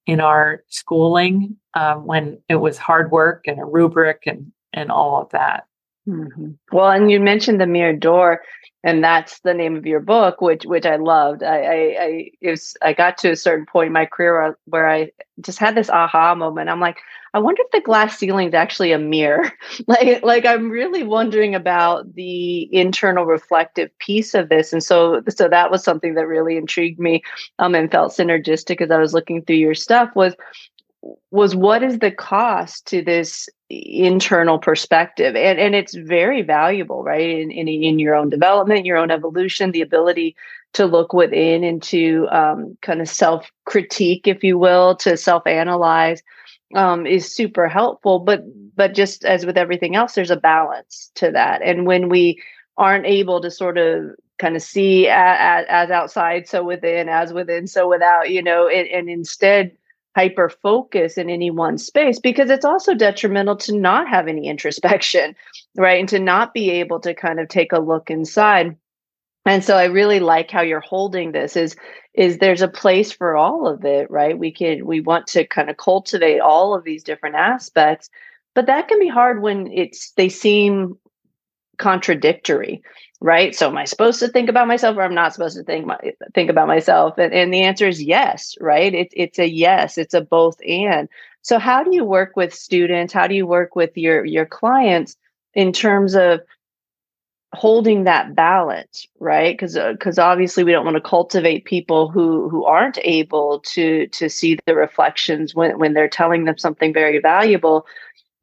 in 0.06 0.20
our 0.20 0.64
schooling 0.70 1.58
um, 1.74 2.06
when 2.06 2.40
it 2.50 2.56
was 2.56 2.78
hard 2.78 3.12
work 3.12 3.44
and 3.48 3.60
a 3.60 3.66
rubric 3.66 4.24
and 4.26 4.52
and 4.74 4.92
all 4.92 5.22
of 5.22 5.30
that. 5.32 5.66
Mm-hmm. 6.12 6.52
Well, 6.74 6.90
and 6.92 7.10
you 7.10 7.20
mentioned 7.22 7.62
the 7.62 7.68
mirror 7.68 7.94
door, 7.94 8.42
and 8.84 9.04
that's 9.04 9.40
the 9.42 9.54
name 9.54 9.78
of 9.78 9.86
your 9.86 10.02
book, 10.02 10.42
which 10.42 10.66
which 10.66 10.86
I 10.86 10.98
loved. 10.98 11.42
I 11.42 11.58
I 11.62 11.98
I, 12.02 12.50
was, 12.50 12.76
I 12.82 12.94
got 12.94 13.18
to 13.20 13.32
a 13.32 13.36
certain 13.36 13.66
point 13.66 13.88
in 13.88 13.94
my 13.94 14.06
career 14.08 14.34
where, 14.42 14.58
where 14.66 14.90
I 14.90 15.12
just 15.40 15.60
had 15.60 15.76
this 15.76 15.90
aha 15.90 16.36
moment. 16.36 16.70
I'm 16.70 16.82
like, 16.82 16.98
I 17.34 17.40
wonder 17.40 17.62
if 17.64 17.72
the 17.72 17.80
glass 17.80 18.18
ceiling 18.18 18.50
is 18.50 18.54
actually 18.54 18.92
a 18.92 19.00
mirror. 19.00 19.54
like 19.88 20.22
like 20.24 20.46
I'm 20.46 20.70
really 20.70 21.04
wondering 21.04 21.56
about 21.56 22.14
the 22.14 22.68
internal 22.76 23.26
reflective 23.26 23.98
piece 24.00 24.34
of 24.34 24.50
this, 24.50 24.74
and 24.74 24.84
so 24.84 25.22
so 25.30 25.48
that 25.48 25.72
was 25.72 25.82
something 25.82 26.16
that 26.16 26.28
really 26.28 26.58
intrigued 26.58 27.00
me 27.00 27.24
um, 27.60 27.74
and 27.74 27.90
felt 27.90 28.12
synergistic 28.12 28.82
as 28.82 28.92
I 28.92 28.98
was 28.98 29.14
looking 29.14 29.44
through 29.46 29.58
your 29.58 29.76
stuff. 29.76 30.10
Was 30.14 30.36
was 31.32 31.56
what 31.56 31.84
is 31.84 32.00
the 32.00 32.12
cost 32.12 32.86
to 32.88 33.02
this 33.02 33.50
internal 33.70 34.60
perspective? 34.60 35.36
And 35.36 35.60
and 35.60 35.76
it's 35.76 35.96
very 35.96 36.42
valuable 36.42 37.04
right? 37.04 37.30
In, 37.30 37.52
in 37.52 37.68
in 37.68 38.00
your 38.00 38.16
own 38.16 38.30
development 38.30 38.86
your 38.86 38.98
own 38.98 39.12
evolution 39.12 39.72
the 39.72 39.82
ability 39.82 40.36
to 40.74 40.86
look 40.86 41.14
within 41.14 41.64
and 41.64 41.82
to 41.84 42.28
um, 42.32 42.78
kind 42.82 43.02
of 43.02 43.10
self 43.10 43.52
critique 43.66 44.28
if 44.28 44.44
you 44.44 44.58
will 44.58 44.96
to 44.98 45.18
self 45.18 45.46
analyze 45.48 46.22
um, 46.76 47.06
is 47.06 47.34
super 47.34 47.68
helpful. 47.68 48.20
But 48.20 48.44
but 48.76 48.94
just 48.94 49.26
as 49.26 49.46
with 49.46 49.58
everything 49.58 49.96
else 49.96 50.14
there's 50.14 50.32
a 50.32 50.38
balance 50.38 51.12
to 51.16 51.32
that. 51.32 51.62
And 51.62 51.86
when 51.86 52.10
we 52.10 52.42
aren't 52.78 53.06
able 53.06 53.42
to 53.42 53.52
sort 53.52 53.78
of 53.78 54.12
kind 54.40 54.56
of 54.56 54.62
see 54.62 55.08
as, 55.08 55.66
as 55.70 55.92
outside 55.92 56.48
so 56.48 56.64
within 56.64 57.08
as 57.10 57.32
within 57.32 57.68
so 57.68 57.88
without 57.88 58.32
you 58.32 58.42
know 58.42 58.68
and, 58.68 58.88
and 58.88 59.08
instead 59.08 59.72
hyper 60.16 60.50
focus 60.50 61.18
in 61.18 61.30
any 61.30 61.52
one 61.52 61.78
space 61.78 62.20
because 62.20 62.50
it's 62.50 62.66
also 62.66 62.94
detrimental 62.94 63.56
to 63.56 63.78
not 63.78 64.08
have 64.08 64.28
any 64.28 64.48
introspection, 64.48 65.36
right? 65.76 66.00
And 66.00 66.10
to 66.10 66.20
not 66.20 66.54
be 66.54 66.70
able 66.72 67.00
to 67.02 67.14
kind 67.14 67.40
of 67.40 67.48
take 67.48 67.72
a 67.72 67.80
look 67.80 68.10
inside. 68.10 68.76
And 69.46 69.64
so 69.64 69.76
I 69.76 69.86
really 69.86 70.20
like 70.20 70.52
how 70.52 70.62
you're 70.62 70.82
holding 70.82 71.32
this 71.32 71.56
is 71.56 71.76
is 72.14 72.38
there's 72.38 72.62
a 72.62 72.68
place 72.68 73.12
for 73.12 73.38
all 73.38 73.68
of 73.68 73.86
it, 73.86 74.12
right? 74.12 74.38
We 74.38 74.52
can 74.52 74.86
we 74.86 75.00
want 75.00 75.28
to 75.28 75.48
kind 75.48 75.70
of 75.70 75.78
cultivate 75.78 76.40
all 76.40 76.76
of 76.76 76.84
these 76.84 77.04
different 77.04 77.36
aspects, 77.36 78.10
but 78.54 78.68
that 78.68 78.88
can 78.88 79.00
be 79.00 79.08
hard 79.08 79.42
when 79.42 79.72
it's 79.72 80.12
they 80.12 80.30
seem 80.30 80.98
contradictory 81.82 82.82
right? 83.22 83.56
So 83.56 83.68
am 83.68 83.78
i 83.78 83.86
supposed 83.86 84.20
to 84.20 84.28
think 84.28 84.50
about 84.50 84.68
myself 84.68 84.98
or 84.98 85.04
i'm 85.04 85.14
not 85.14 85.34
supposed 85.34 85.56
to 85.56 85.64
think 85.64 85.86
my, 85.86 85.98
think 86.34 86.50
about 86.50 86.68
myself? 86.68 87.18
And, 87.18 87.34
and 87.34 87.54
the 87.54 87.62
answer 87.62 87.88
is 87.88 88.04
yes 88.04 88.56
right? 88.60 88.94
It, 88.94 89.10
it's 89.14 89.40
a 89.40 89.48
yes 89.48 89.98
it's 89.98 90.14
a 90.14 90.22
both 90.22 90.58
and. 90.68 91.08
So 91.44 91.58
how 91.58 91.84
do 91.84 91.96
you 91.96 92.04
work 92.04 92.36
with 92.36 92.54
students? 92.54 93.14
How 93.14 93.28
do 93.28 93.36
you 93.36 93.48
work 93.48 93.76
with 93.76 93.96
your 93.96 94.26
your 94.26 94.46
clients 94.46 95.16
in 95.54 95.72
terms 95.72 96.16
of 96.16 96.42
holding 97.54 98.06
that 98.06 98.34
balance 98.34 99.08
right? 99.20 99.54
Because 99.54 99.76
because 99.76 100.18
uh, 100.18 100.24
obviously 100.24 100.64
we 100.64 100.72
don't 100.72 100.86
want 100.86 100.98
to 100.98 101.10
cultivate 101.10 101.66
people 101.66 102.10
who 102.10 102.50
who 102.50 102.66
aren't 102.66 102.98
able 103.04 103.60
to 103.74 104.08
to 104.08 104.30
see 104.30 104.58
the 104.66 104.76
reflections 104.76 105.54
when 105.54 105.78
when 105.78 105.94
they're 105.94 106.08
telling 106.10 106.46
them 106.46 106.58
something 106.58 106.94
very 106.94 107.20
valuable 107.20 107.86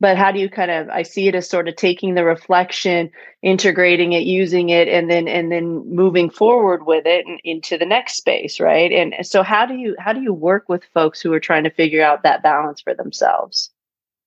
but 0.00 0.16
how 0.16 0.30
do 0.30 0.38
you 0.38 0.48
kind 0.48 0.70
of 0.70 0.88
i 0.90 1.02
see 1.02 1.28
it 1.28 1.34
as 1.34 1.48
sort 1.48 1.68
of 1.68 1.76
taking 1.76 2.14
the 2.14 2.24
reflection 2.24 3.10
integrating 3.42 4.12
it 4.12 4.24
using 4.24 4.68
it 4.68 4.88
and 4.88 5.08
then 5.08 5.28
and 5.28 5.52
then 5.52 5.88
moving 5.88 6.28
forward 6.28 6.86
with 6.86 7.06
it 7.06 7.24
and 7.26 7.40
into 7.44 7.78
the 7.78 7.86
next 7.86 8.14
space 8.16 8.58
right? 8.58 8.90
And 8.90 9.14
so 9.24 9.42
how 9.42 9.64
do 9.64 9.74
you 9.74 9.94
how 9.98 10.12
do 10.12 10.20
you 10.20 10.32
work 10.32 10.68
with 10.68 10.82
folks 10.92 11.20
who 11.20 11.32
are 11.32 11.40
trying 11.40 11.64
to 11.64 11.70
figure 11.70 12.02
out 12.02 12.22
that 12.24 12.42
balance 12.42 12.80
for 12.80 12.94
themselves? 12.94 13.70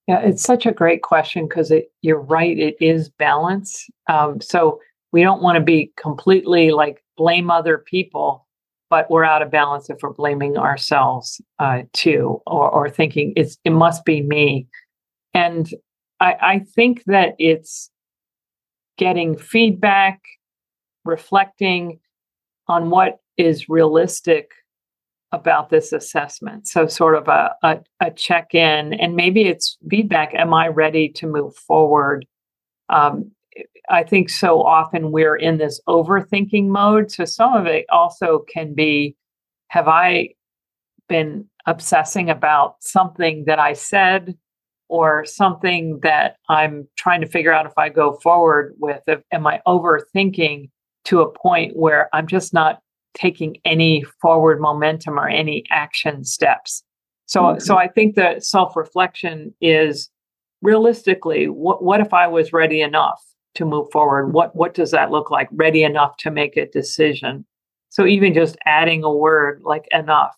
Yeah 0.07 0.21
it's 0.21 0.43
such 0.43 0.65
a 0.65 0.71
great 0.71 1.01
question 1.01 1.47
because 1.47 1.73
you're 2.01 2.21
right 2.21 2.57
it 2.57 2.75
is 2.79 3.09
balance. 3.09 3.89
Um, 4.07 4.39
so 4.39 4.79
we 5.11 5.23
don't 5.23 5.41
want 5.41 5.57
to 5.57 5.63
be 5.63 5.91
completely 5.97 6.71
like 6.71 7.03
blame 7.17 7.51
other 7.51 7.77
people 7.77 8.47
but 8.89 9.09
we're 9.09 9.23
out 9.23 9.41
of 9.41 9.49
balance 9.49 9.89
if 9.89 9.97
we're 10.01 10.11
blaming 10.11 10.57
ourselves 10.57 11.41
uh, 11.59 11.81
too 11.93 12.41
or, 12.47 12.69
or 12.69 12.89
thinking 12.89 13.33
it's 13.35 13.57
it 13.65 13.71
must 13.71 14.05
be 14.05 14.21
me 14.21 14.67
and 15.33 15.69
I, 16.19 16.35
I 16.41 16.59
think 16.59 17.03
that 17.05 17.35
it's 17.39 17.89
getting 18.97 19.37
feedback, 19.37 20.21
reflecting 21.05 21.99
on 22.67 22.89
what 22.89 23.19
is 23.37 23.67
realistic 23.67 24.51
about 25.31 25.69
this 25.69 25.93
assessment. 25.93 26.67
So, 26.67 26.87
sort 26.87 27.15
of 27.15 27.27
a, 27.27 27.55
a, 27.63 27.79
a 27.99 28.11
check 28.11 28.53
in, 28.53 28.93
and 28.93 29.15
maybe 29.15 29.43
it's 29.43 29.77
feedback. 29.89 30.33
Am 30.35 30.53
I 30.53 30.67
ready 30.67 31.09
to 31.09 31.27
move 31.27 31.55
forward? 31.55 32.25
Um, 32.89 33.31
I 33.89 34.03
think 34.03 34.29
so 34.29 34.61
often 34.61 35.11
we're 35.11 35.35
in 35.35 35.57
this 35.57 35.79
overthinking 35.87 36.67
mode. 36.67 37.11
So, 37.11 37.25
some 37.25 37.55
of 37.55 37.65
it 37.65 37.85
also 37.89 38.43
can 38.53 38.73
be 38.73 39.15
have 39.69 39.87
I 39.87 40.29
been 41.07 41.45
obsessing 41.65 42.29
about 42.29 42.75
something 42.81 43.45
that 43.45 43.59
I 43.59 43.73
said 43.73 44.35
or 44.91 45.23
something 45.23 46.01
that 46.03 46.35
I'm 46.49 46.85
trying 46.97 47.21
to 47.21 47.27
figure 47.27 47.53
out 47.53 47.65
if 47.65 47.71
I 47.77 47.87
go 47.87 48.19
forward 48.21 48.75
with? 48.77 48.99
Am 49.31 49.47
I 49.47 49.61
overthinking 49.65 50.69
to 51.05 51.21
a 51.21 51.31
point 51.31 51.77
where 51.77 52.09
I'm 52.13 52.27
just 52.27 52.53
not 52.53 52.81
taking 53.13 53.55
any 53.63 54.03
forward 54.21 54.59
momentum 54.59 55.17
or 55.17 55.29
any 55.29 55.63
action 55.71 56.25
steps? 56.25 56.83
So, 57.25 57.41
mm-hmm. 57.41 57.59
so 57.59 57.77
I 57.77 57.87
think 57.87 58.15
that 58.15 58.43
self 58.43 58.75
reflection 58.75 59.53
is 59.61 60.09
realistically, 60.61 61.47
what, 61.47 61.81
what 61.81 62.01
if 62.01 62.13
I 62.13 62.27
was 62.27 62.51
ready 62.51 62.81
enough 62.81 63.23
to 63.55 63.63
move 63.63 63.87
forward? 63.93 64.33
What, 64.33 64.53
what 64.57 64.73
does 64.73 64.91
that 64.91 65.09
look 65.09 65.31
like? 65.31 65.47
Ready 65.53 65.83
enough 65.83 66.17
to 66.17 66.31
make 66.31 66.57
a 66.57 66.67
decision. 66.67 67.45
So 67.87 68.05
even 68.05 68.33
just 68.33 68.57
adding 68.65 69.05
a 69.05 69.13
word 69.13 69.61
like 69.63 69.87
enough 69.91 70.35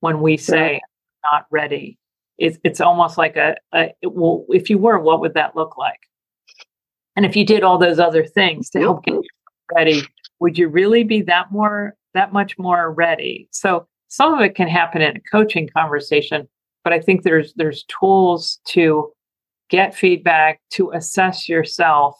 when 0.00 0.20
we 0.20 0.36
say 0.36 0.82
not 1.24 1.46
ready 1.50 1.98
it's, 2.40 2.58
it's 2.64 2.80
almost 2.80 3.18
like 3.18 3.36
a, 3.36 3.54
a 3.74 3.92
well, 4.02 4.44
if 4.48 4.70
you 4.70 4.78
were, 4.78 4.98
what 4.98 5.20
would 5.20 5.34
that 5.34 5.54
look 5.54 5.76
like? 5.76 6.00
And 7.14 7.26
if 7.26 7.36
you 7.36 7.44
did 7.44 7.62
all 7.62 7.78
those 7.78 7.98
other 7.98 8.24
things 8.24 8.70
to 8.70 8.80
help 8.80 9.04
get 9.04 9.20
ready, 9.76 10.02
would 10.40 10.56
you 10.56 10.68
really 10.68 11.04
be 11.04 11.20
that 11.22 11.52
more 11.52 11.94
that 12.14 12.32
much 12.32 12.58
more 12.58 12.90
ready? 12.90 13.46
So 13.52 13.86
some 14.08 14.34
of 14.34 14.40
it 14.40 14.54
can 14.54 14.68
happen 14.68 15.02
in 15.02 15.16
a 15.16 15.20
coaching 15.30 15.68
conversation, 15.76 16.48
but 16.82 16.94
I 16.94 16.98
think 16.98 17.22
there's 17.22 17.52
there's 17.54 17.84
tools 17.84 18.58
to 18.68 19.12
get 19.68 19.94
feedback, 19.94 20.60
to 20.72 20.90
assess 20.92 21.46
yourself, 21.48 22.16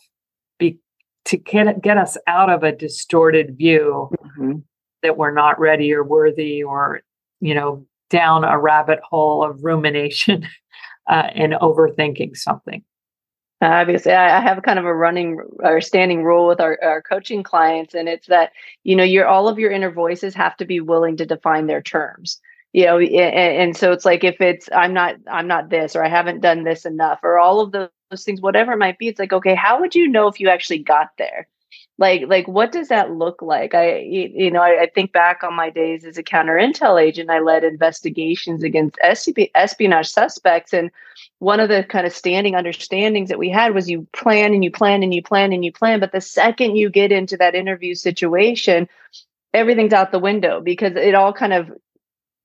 be 0.58 0.78
to 1.24 1.38
get 1.38 1.80
get 1.80 1.96
us 1.96 2.18
out 2.26 2.50
of 2.50 2.62
a 2.62 2.72
distorted 2.72 3.56
view 3.56 4.10
mm-hmm. 4.22 4.58
that 5.02 5.16
we're 5.16 5.32
not 5.32 5.58
ready 5.58 5.94
or 5.94 6.04
worthy 6.04 6.62
or 6.62 7.00
you 7.40 7.54
know 7.54 7.86
down 8.10 8.44
a 8.44 8.58
rabbit 8.58 9.00
hole 9.02 9.42
of 9.42 9.64
rumination 9.64 10.46
uh, 11.10 11.28
and 11.34 11.54
overthinking 11.54 12.36
something. 12.36 12.84
Obviously, 13.62 14.12
I 14.12 14.40
have 14.40 14.62
kind 14.62 14.78
of 14.78 14.86
a 14.86 14.94
running 14.94 15.38
or 15.58 15.82
standing 15.82 16.24
rule 16.24 16.46
with 16.46 16.60
our, 16.60 16.78
our 16.82 17.02
coaching 17.02 17.42
clients, 17.42 17.94
and 17.94 18.08
it's 18.08 18.26
that 18.28 18.52
you 18.84 18.96
know 18.96 19.04
your 19.04 19.26
all 19.26 19.48
of 19.48 19.58
your 19.58 19.70
inner 19.70 19.90
voices 19.90 20.34
have 20.34 20.56
to 20.56 20.64
be 20.64 20.80
willing 20.80 21.18
to 21.18 21.26
define 21.26 21.66
their 21.66 21.82
terms. 21.82 22.40
You 22.72 22.86
know, 22.86 22.98
and, 22.98 23.12
and 23.12 23.76
so 23.76 23.92
it's 23.92 24.06
like 24.06 24.24
if 24.24 24.40
it's 24.40 24.70
I'm 24.72 24.94
not 24.94 25.16
I'm 25.30 25.46
not 25.46 25.68
this 25.68 25.94
or 25.94 26.02
I 26.02 26.08
haven't 26.08 26.40
done 26.40 26.64
this 26.64 26.86
enough 26.86 27.20
or 27.22 27.38
all 27.38 27.60
of 27.60 27.72
those 27.72 28.24
things, 28.24 28.40
whatever 28.40 28.72
it 28.72 28.78
might 28.78 28.98
be. 28.98 29.08
It's 29.08 29.20
like 29.20 29.34
okay, 29.34 29.54
how 29.54 29.78
would 29.80 29.94
you 29.94 30.08
know 30.08 30.26
if 30.26 30.40
you 30.40 30.48
actually 30.48 30.78
got 30.78 31.08
there? 31.18 31.46
Like 32.00 32.22
like 32.28 32.48
what 32.48 32.72
does 32.72 32.88
that 32.88 33.12
look 33.12 33.42
like? 33.42 33.74
I 33.74 33.98
you 33.98 34.50
know 34.50 34.62
I, 34.62 34.84
I, 34.84 34.86
think 34.92 35.12
back 35.12 35.44
on 35.44 35.54
my 35.54 35.68
days 35.68 36.04
as 36.04 36.16
a 36.16 36.22
counter 36.22 36.54
intel 36.54 37.00
agent 37.00 37.30
i 37.30 37.38
led 37.38 37.62
investigations 37.62 38.64
against 38.64 38.98
espionage 39.02 40.08
suspects 40.08 40.72
and 40.72 40.90
one 41.38 41.60
of 41.60 41.68
the 41.68 41.84
kind 41.84 42.06
of 42.06 42.12
standing 42.14 42.54
understandings 42.54 43.28
that 43.28 43.38
we 43.38 43.50
had 43.50 43.74
was 43.74 43.88
you 43.88 44.08
plan 44.12 44.54
and 44.54 44.64
you 44.64 44.70
plan 44.70 45.02
and 45.02 45.14
you 45.14 45.22
plan 45.22 45.52
and 45.52 45.64
you 45.64 45.72
plan 45.72 46.00
but 46.00 46.12
the 46.12 46.20
second 46.20 46.76
you 46.76 46.88
get 46.90 47.12
into 47.12 47.36
that 47.36 47.54
interview 47.54 47.94
situation 47.94 48.88
everything's 49.52 49.92
out 49.92 50.10
the 50.10 50.18
window 50.18 50.60
because 50.60 50.96
it 50.96 51.14
all 51.14 51.34
kind 51.34 51.52
of 51.52 51.70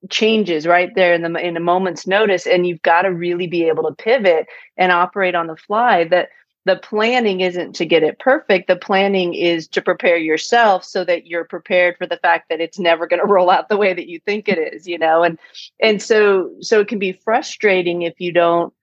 changes 0.10 0.68
right 0.68 0.94
there 0.96 1.14
in 1.14 1.22
the 1.22 1.34
in 1.40 1.56
a 1.56 1.62
moment's 1.62 2.06
notice 2.06 2.46
and 2.46 2.68
you've 2.68 2.82
got 2.82 3.04
to 3.04 3.10
really 3.10 3.48
be 3.48 3.64
able 3.64 3.84
to 3.84 4.04
pivot 4.04 4.48
and 4.76 4.92
operate 4.92 5.34
on 5.34 5.48
the 5.48 5.56
fly 5.56 6.04
that 6.04 6.30
the 6.66 6.76
planning 6.76 7.42
isn't 7.42 7.74
to 7.76 7.86
get 7.86 8.04
it 8.04 8.18
perfect. 8.18 8.68
The 8.68 8.76
planning 8.76 9.36
is 9.36 9.68
to 9.70 9.82
prepare 9.82 10.18
yourself 10.18 10.84
so 10.84 11.04
that 11.06 11.28
you're 11.28 11.46
prepared 11.46 11.96
for 11.98 12.08
the 12.08 12.18
fact 12.18 12.50
that 12.50 12.60
it's 12.60 12.80
never 12.80 13.08
going 13.08 13.22
to 13.26 13.28
roll 13.28 13.50
out 13.50 13.70
the 13.70 13.78
way 13.78 13.94
that 13.94 14.10
you 14.10 14.20
think 14.20 14.50
it 14.50 14.74
is, 14.74 14.88
you 14.88 14.98
know? 14.98 15.24
And 15.24 15.40
and 15.80 16.02
so 16.02 16.52
so 16.62 16.80
it 16.80 16.88
can 16.88 17.00
be 17.00 17.14
frustrating 17.14 18.02
if 18.02 18.20
you 18.20 18.32
don't 18.32 18.74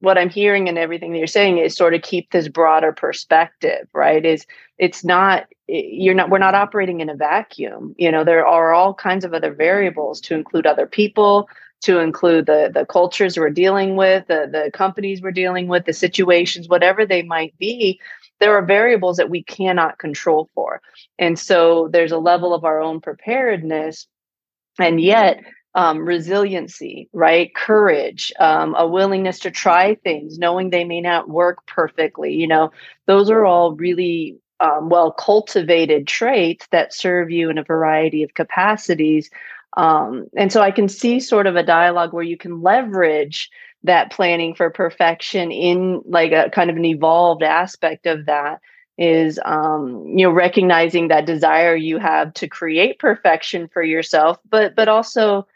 what 0.00 0.18
I'm 0.18 0.30
hearing 0.30 0.68
and 0.68 0.78
everything 0.78 1.12
that 1.12 1.18
you're 1.18 1.26
saying 1.26 1.58
is 1.58 1.74
sort 1.74 1.94
of 1.94 2.02
keep 2.02 2.30
this 2.30 2.46
broader 2.46 2.92
perspective, 2.92 3.88
right? 3.92 4.24
Is 4.24 4.46
it's 4.78 5.04
not 5.04 5.46
you're 5.66 6.14
not 6.14 6.30
we're 6.30 6.38
not 6.38 6.54
operating 6.54 7.00
in 7.00 7.08
a 7.08 7.16
vacuum. 7.16 7.94
You 7.98 8.12
know, 8.12 8.22
there 8.22 8.46
are 8.46 8.72
all 8.72 8.94
kinds 8.94 9.24
of 9.24 9.34
other 9.34 9.52
variables 9.52 10.20
to 10.22 10.34
include 10.34 10.66
other 10.66 10.86
people, 10.86 11.48
to 11.82 11.98
include 11.98 12.46
the 12.46 12.70
the 12.72 12.86
cultures 12.86 13.38
we're 13.38 13.50
dealing 13.50 13.96
with, 13.96 14.26
the 14.26 14.48
the 14.50 14.70
companies 14.72 15.22
we're 15.22 15.30
dealing 15.30 15.68
with, 15.68 15.84
the 15.84 15.92
situations, 15.92 16.68
whatever 16.68 17.06
they 17.06 17.22
might 17.22 17.56
be. 17.58 18.00
There 18.40 18.56
are 18.56 18.64
variables 18.64 19.16
that 19.16 19.30
we 19.30 19.42
cannot 19.42 19.98
control 19.98 20.48
for, 20.54 20.80
and 21.18 21.38
so 21.38 21.88
there's 21.92 22.12
a 22.12 22.18
level 22.18 22.54
of 22.54 22.64
our 22.64 22.80
own 22.80 23.00
preparedness, 23.00 24.06
and 24.78 25.00
yet 25.00 25.42
um, 25.74 26.04
resiliency, 26.04 27.08
right? 27.12 27.54
Courage, 27.54 28.32
um, 28.40 28.74
a 28.76 28.86
willingness 28.86 29.38
to 29.40 29.50
try 29.50 29.94
things, 29.96 30.38
knowing 30.38 30.70
they 30.70 30.84
may 30.84 31.00
not 31.00 31.28
work 31.28 31.66
perfectly. 31.66 32.34
You 32.34 32.48
know, 32.48 32.72
those 33.06 33.30
are 33.30 33.44
all 33.44 33.76
really 33.76 34.38
um, 34.60 34.88
well 34.88 35.12
cultivated 35.12 36.06
traits 36.06 36.66
that 36.72 36.92
serve 36.92 37.30
you 37.30 37.50
in 37.50 37.58
a 37.58 37.62
variety 37.64 38.22
of 38.22 38.34
capacities 38.34 39.30
um, 39.76 40.26
and 40.36 40.52
so 40.52 40.62
I 40.62 40.70
can 40.70 40.88
see 40.88 41.20
sort 41.20 41.46
of 41.46 41.56
a 41.56 41.62
dialogue 41.62 42.12
where 42.12 42.24
you 42.24 42.36
can 42.36 42.62
leverage 42.62 43.50
that 43.84 44.10
planning 44.10 44.54
for 44.54 44.70
perfection 44.70 45.52
in 45.52 46.02
like 46.06 46.32
a 46.32 46.50
kind 46.50 46.70
of 46.70 46.76
an 46.76 46.84
evolved 46.84 47.42
aspect 47.42 48.06
of 48.06 48.26
that 48.26 48.60
is 48.96 49.38
um, 49.44 50.04
you 50.06 50.26
know 50.26 50.32
recognizing 50.32 51.08
that 51.08 51.26
desire 51.26 51.76
you 51.76 51.98
have 51.98 52.34
to 52.34 52.48
create 52.48 52.98
perfection 52.98 53.68
for 53.68 53.82
yourself 53.82 54.38
but 54.50 54.74
but 54.74 54.88
also 54.88 55.46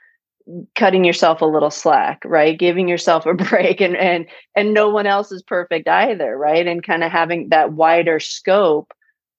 cutting 0.75 1.05
yourself 1.05 1.41
a 1.41 1.47
little 1.47 1.71
slack 1.71 2.23
right? 2.25 2.59
Giving 2.59 2.89
yourself 2.89 3.27
a 3.27 3.35
break 3.51 3.81
and 3.81 3.97
and 3.97 4.27
and 4.57 4.75
no 4.75 4.91
one 4.91 5.07
else 5.07 5.33
is 5.33 5.43
perfect 5.43 5.89
either 5.89 6.37
right? 6.37 6.67
And 6.67 6.83
kind 6.83 7.05
of 7.05 7.13
having 7.13 7.51
that 7.51 7.73
wider 7.73 8.21
scope 8.21 8.93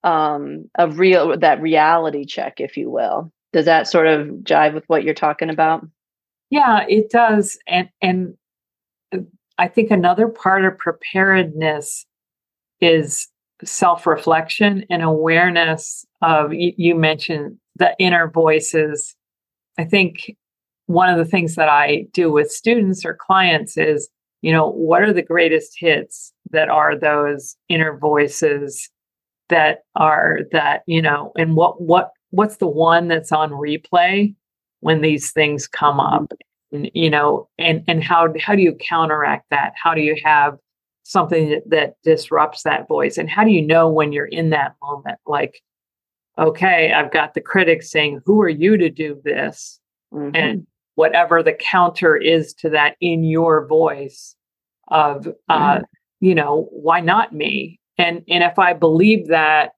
um, 0.04 0.70
of 0.76 1.00
real 1.00 1.38
that 1.40 1.62
reality 1.62 2.26
check 2.26 2.60
if 2.60 2.78
you 2.78 2.90
will 2.90 3.33
does 3.54 3.66
that 3.66 3.88
sort 3.88 4.08
of 4.08 4.28
jive 4.44 4.74
with 4.74 4.84
what 4.88 5.04
you're 5.04 5.14
talking 5.14 5.50
about? 5.50 5.86
Yeah, 6.50 6.86
it 6.88 7.10
does. 7.10 7.58
And 7.68 7.90
and 8.02 8.34
uh, 9.14 9.20
I 9.58 9.68
think 9.68 9.92
another 9.92 10.28
part 10.28 10.66
of 10.66 10.78
preparedness 10.78 12.06
is 12.82 13.28
self-reflection 13.64 14.84
and 14.90 15.04
awareness 15.04 16.06
of 16.22 16.54
you, 16.54 16.74
you 16.78 16.96
mentioned 16.96 17.58
the 17.78 17.96
inner 17.98 18.30
voices. 18.30 19.16
I 19.78 19.86
think 19.86 20.36
one 20.88 21.10
of 21.10 21.18
the 21.18 21.26
things 21.26 21.56
that 21.56 21.70
I 21.70 22.08
do 22.12 22.32
with 22.32 22.52
students 22.52 23.06
or 23.06 23.18
clients 23.20 23.78
is, 23.78 24.10
you 24.42 24.52
know, 24.52 24.70
what 24.70 25.02
are 25.02 25.14
the 25.14 25.22
greatest 25.22 25.74
hits 25.78 26.34
that 26.52 26.70
are 26.70 26.98
those 26.98 27.56
inner 27.70 27.98
voices 27.98 28.90
that 29.50 29.80
are 29.96 30.40
that, 30.52 30.82
you 30.88 31.02
know, 31.02 31.32
and 31.38 31.56
what 31.56 31.82
what 31.82 32.12
what's 32.34 32.58
the 32.58 32.68
one 32.68 33.08
that's 33.08 33.32
on 33.32 33.52
replay 33.52 34.34
when 34.80 35.02
these 35.02 35.32
things 35.32 35.68
come 35.68 36.00
up? 36.00 36.34
And, 36.72 36.90
you 36.96 37.08
know 37.12 37.48
and 37.60 37.84
and 37.88 38.04
how 38.04 38.34
how 38.42 38.56
do 38.56 38.64
you 38.64 38.74
counteract 38.74 39.46
that? 39.52 39.74
How 39.82 39.94
do 39.94 40.02
you 40.02 40.20
have 40.24 40.58
something 41.04 41.52
that, 41.52 41.70
that 41.70 41.94
disrupts 42.04 42.64
that 42.64 42.88
voice? 42.88 43.20
And 43.20 43.30
how 43.30 43.44
do 43.44 43.52
you 43.52 43.62
know 43.62 43.88
when 43.88 44.12
you're 44.12 44.26
in 44.26 44.50
that 44.50 44.76
moment? 44.82 45.20
Like 45.28 45.62
okay 46.40 46.92
i've 46.92 47.12
got 47.12 47.36
the 47.36 47.42
critics 47.42 47.92
saying 47.92 48.20
who 48.26 48.42
are 48.42 48.50
you 48.50 48.76
to 48.78 48.90
do 48.90 49.22
this? 49.24 49.80
Mm-hmm. 50.12 50.36
and 50.36 50.68
whatever 50.96 51.42
the 51.44 51.54
counter 51.54 52.16
is 52.16 52.54
to 52.56 52.70
that 52.70 52.96
in 53.02 53.24
your 53.24 53.68
voice 53.68 54.36
of 54.88 55.28
uh 55.50 55.76
mm-hmm. 55.76 55.84
you 56.22 56.34
know 56.34 56.68
why 56.72 57.02
not 57.02 57.34
me? 57.34 57.80
And 58.00 58.24
and 58.28 58.44
if 58.44 58.58
i 58.58 58.74
believe 58.74 59.28
that 59.28 59.74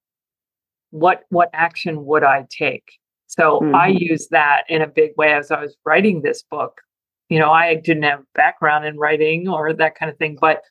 what 0.95 1.23
what 1.29 1.49
action 1.53 2.05
would 2.05 2.23
i 2.23 2.45
take? 2.49 2.93
So 3.27 3.59
mm-hmm. 3.59 3.75
i 3.75 3.87
use 3.87 4.27
that 4.29 4.63
in 4.69 4.81
a 4.81 4.87
big 4.87 5.11
way 5.17 5.33
as 5.33 5.51
i 5.51 5.61
was 5.61 5.75
writing 5.85 6.21
this 6.21 6.43
book. 6.43 6.81
You 7.29 7.39
know 7.39 7.51
i 7.51 7.75
didn't 7.75 8.03
have 8.03 8.23
background 8.33 8.85
in 8.85 8.97
writing 8.97 9.47
or 9.47 9.73
that 9.73 9.95
kind 9.95 10.11
of 10.11 10.17
thing 10.17 10.37
but 10.39 10.61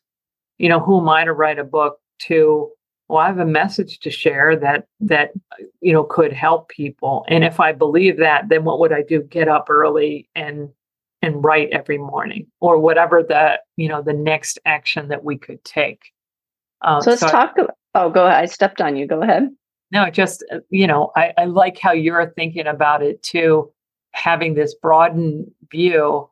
you 0.59 0.69
know 0.69 0.81
who 0.81 1.01
am 1.01 1.09
i 1.09 1.25
to 1.25 1.33
write 1.33 1.59
a 1.59 1.65
book 1.65 1.99
to 2.21 2.71
well 3.09 3.19
i 3.19 3.27
have 3.27 3.39
a 3.39 3.45
message 3.45 3.99
to 4.01 4.11
share 4.11 4.57
that 4.57 4.87
that 5.01 5.33
you 5.81 5.93
know 5.93 6.05
could 6.05 6.33
help 6.33 6.69
people. 6.69 7.25
And 7.29 7.45
if 7.45 7.61
i 7.61 7.73
believe 7.73 8.19
that 8.19 8.49
then 8.49 8.65
what 8.65 8.79
would 8.81 8.93
i 8.93 9.03
do? 9.03 9.23
Get 9.23 9.49
up 9.49 9.69
early 9.69 10.29
and 10.35 10.71
and 11.23 11.43
write 11.43 11.71
every 11.73 11.99
morning 11.99 12.47
or 12.61 12.79
whatever 12.79 13.23
the 13.23 13.59
you 13.77 13.89
know 13.89 14.01
the 14.01 14.13
next 14.13 14.59
action 14.65 15.09
that 15.09 15.25
we 15.25 15.37
could 15.37 15.63
take. 15.65 16.13
Um, 16.83 17.03
so 17.03 17.11
let's 17.11 17.21
so 17.21 17.29
talk 17.29 17.55
I, 17.59 17.67
oh 17.95 18.11
go 18.11 18.27
ahead. 18.27 18.43
I 18.43 18.47
stepped 18.47 18.81
on 18.81 18.97
you. 18.97 19.07
Go 19.07 19.23
ahead 19.23 19.49
no 19.95 20.11
just 20.11 20.45
uh, 20.53 20.59
you 20.69 20.87
know 20.87 21.11
I, 21.17 21.33
I 21.39 21.45
like 21.47 21.79
how 21.79 21.93
you're 21.93 22.31
thinking 22.37 22.67
about 22.67 23.03
it 23.03 23.23
too 23.23 23.73
having 24.13 24.55
this 24.55 24.75
broadened 24.75 25.51
view 25.71 26.29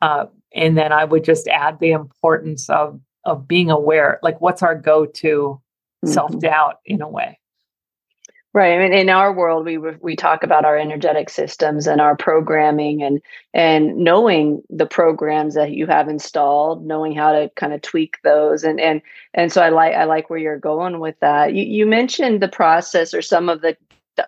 uh, 0.00 0.26
and 0.54 0.76
then 0.76 0.92
I 0.92 1.04
would 1.04 1.24
just 1.24 1.48
add 1.48 1.78
the 1.80 1.92
importance 1.92 2.68
of 2.70 3.00
of 3.24 3.46
being 3.46 3.70
aware. 3.70 4.18
Like, 4.22 4.40
what's 4.40 4.62
our 4.62 4.74
go 4.74 5.06
to 5.06 5.28
mm-hmm. 5.28 6.08
self 6.08 6.38
doubt 6.38 6.76
in 6.84 7.02
a 7.02 7.08
way? 7.08 7.38
Right. 8.54 8.72
I 8.74 8.78
mean, 8.78 8.94
in 8.94 9.10
our 9.10 9.32
world, 9.32 9.66
we 9.66 9.76
we 9.76 10.16
talk 10.16 10.42
about 10.42 10.64
our 10.64 10.76
energetic 10.76 11.28
systems 11.28 11.86
and 11.86 12.00
our 12.00 12.16
programming, 12.16 13.02
and 13.02 13.20
and 13.52 13.96
knowing 13.98 14.62
the 14.70 14.86
programs 14.86 15.54
that 15.54 15.72
you 15.72 15.86
have 15.86 16.08
installed, 16.08 16.84
knowing 16.86 17.14
how 17.14 17.32
to 17.32 17.50
kind 17.56 17.74
of 17.74 17.82
tweak 17.82 18.16
those, 18.24 18.64
and 18.64 18.80
and 18.80 19.02
and 19.34 19.52
so 19.52 19.60
I 19.62 19.68
like 19.68 19.94
I 19.94 20.04
like 20.04 20.30
where 20.30 20.38
you're 20.38 20.58
going 20.58 20.98
with 20.98 21.20
that. 21.20 21.52
You 21.54 21.62
you 21.64 21.84
mentioned 21.86 22.40
the 22.40 22.48
process 22.48 23.12
or 23.12 23.20
some 23.20 23.50
of 23.50 23.60
the 23.60 23.76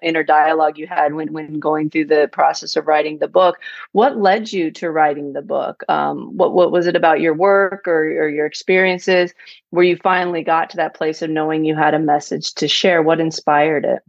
inner 0.02 0.23
dialogue 0.23 0.78
you 0.78 0.87
had 0.87 1.14
when 1.14 1.32
when 1.32 1.59
going 1.59 1.90
through 1.90 2.06
the 2.06 2.28
process 2.32 2.76
of 2.76 2.87
writing 2.87 3.18
the 3.18 3.28
book. 3.28 3.59
What 3.92 4.18
led 4.18 4.52
you 4.52 4.70
to 4.73 4.90
writing 4.90 5.32
the 5.32 5.42
book? 5.42 5.82
Um, 5.88 6.37
what 6.37 6.52
what 6.52 6.73
was 6.73 6.87
it 6.87 6.97
about 6.97 7.20
your 7.20 7.35
work 7.35 7.87
or, 7.87 8.02
or 8.02 8.28
your 8.28 8.47
experiences 8.47 9.32
where 9.70 9.85
you 9.85 9.97
finally 9.97 10.42
got 10.42 10.70
to 10.70 10.76
that 10.76 10.94
place 10.94 11.23
of 11.23 11.30
knowing 11.30 11.64
you 11.64 11.75
had 11.75 11.94
a 11.94 11.99
message 11.99 12.54
to 12.54 12.68
share? 12.68 13.02
What 13.02 13.20
inspired 13.20 13.85
it? 13.85 14.02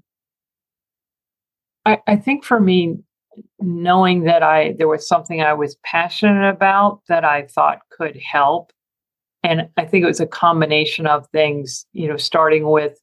I, 1.86 2.00
I 2.08 2.16
think 2.16 2.44
for 2.44 2.60
me, 2.60 3.00
knowing 3.60 4.24
that 4.24 4.44
I 4.44 4.74
there 4.78 4.88
was 4.88 5.08
something 5.08 5.42
I 5.42 5.54
was 5.54 5.78
passionate 5.84 6.50
about 6.50 7.02
that 7.08 7.24
I 7.24 7.44
thought 7.44 7.80
could 7.90 8.18
help. 8.18 8.72
And 9.44 9.70
I 9.78 9.86
think 9.86 10.04
it 10.04 10.08
was 10.08 10.20
a 10.20 10.28
combination 10.28 11.08
of 11.08 11.28
things, 11.30 11.86
you 11.94 12.08
know, 12.08 12.18
starting 12.18 12.70
with 12.70 13.00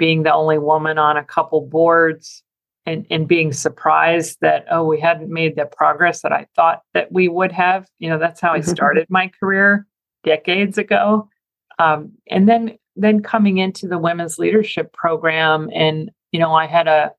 being 0.00 0.22
the 0.22 0.32
only 0.32 0.58
woman 0.58 0.96
on 0.96 1.18
a 1.18 1.22
couple 1.22 1.60
boards 1.60 2.42
and, 2.86 3.06
and 3.10 3.28
being 3.28 3.52
surprised 3.52 4.38
that 4.40 4.64
oh 4.70 4.82
we 4.82 4.98
hadn't 4.98 5.30
made 5.30 5.54
the 5.54 5.66
progress 5.66 6.22
that 6.22 6.32
i 6.32 6.46
thought 6.56 6.80
that 6.94 7.12
we 7.12 7.28
would 7.28 7.52
have 7.52 7.86
you 7.98 8.08
know 8.08 8.18
that's 8.18 8.40
how 8.40 8.50
i 8.52 8.58
mm-hmm. 8.58 8.70
started 8.70 9.06
my 9.10 9.30
career 9.38 9.86
decades 10.24 10.78
ago 10.78 11.28
um, 11.78 12.12
and 12.28 12.48
then 12.48 12.76
then 12.96 13.22
coming 13.22 13.58
into 13.58 13.86
the 13.86 13.98
women's 13.98 14.38
leadership 14.38 14.92
program 14.94 15.68
and 15.74 16.10
you 16.32 16.40
know 16.40 16.54
i 16.54 16.66
had 16.66 16.88
a 16.88 17.12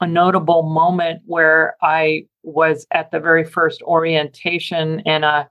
a 0.00 0.06
notable 0.06 0.64
moment 0.64 1.22
where 1.24 1.76
i 1.80 2.26
was 2.42 2.84
at 2.90 3.12
the 3.12 3.20
very 3.20 3.44
first 3.44 3.80
orientation 3.82 5.00
and 5.06 5.24
a 5.24 5.48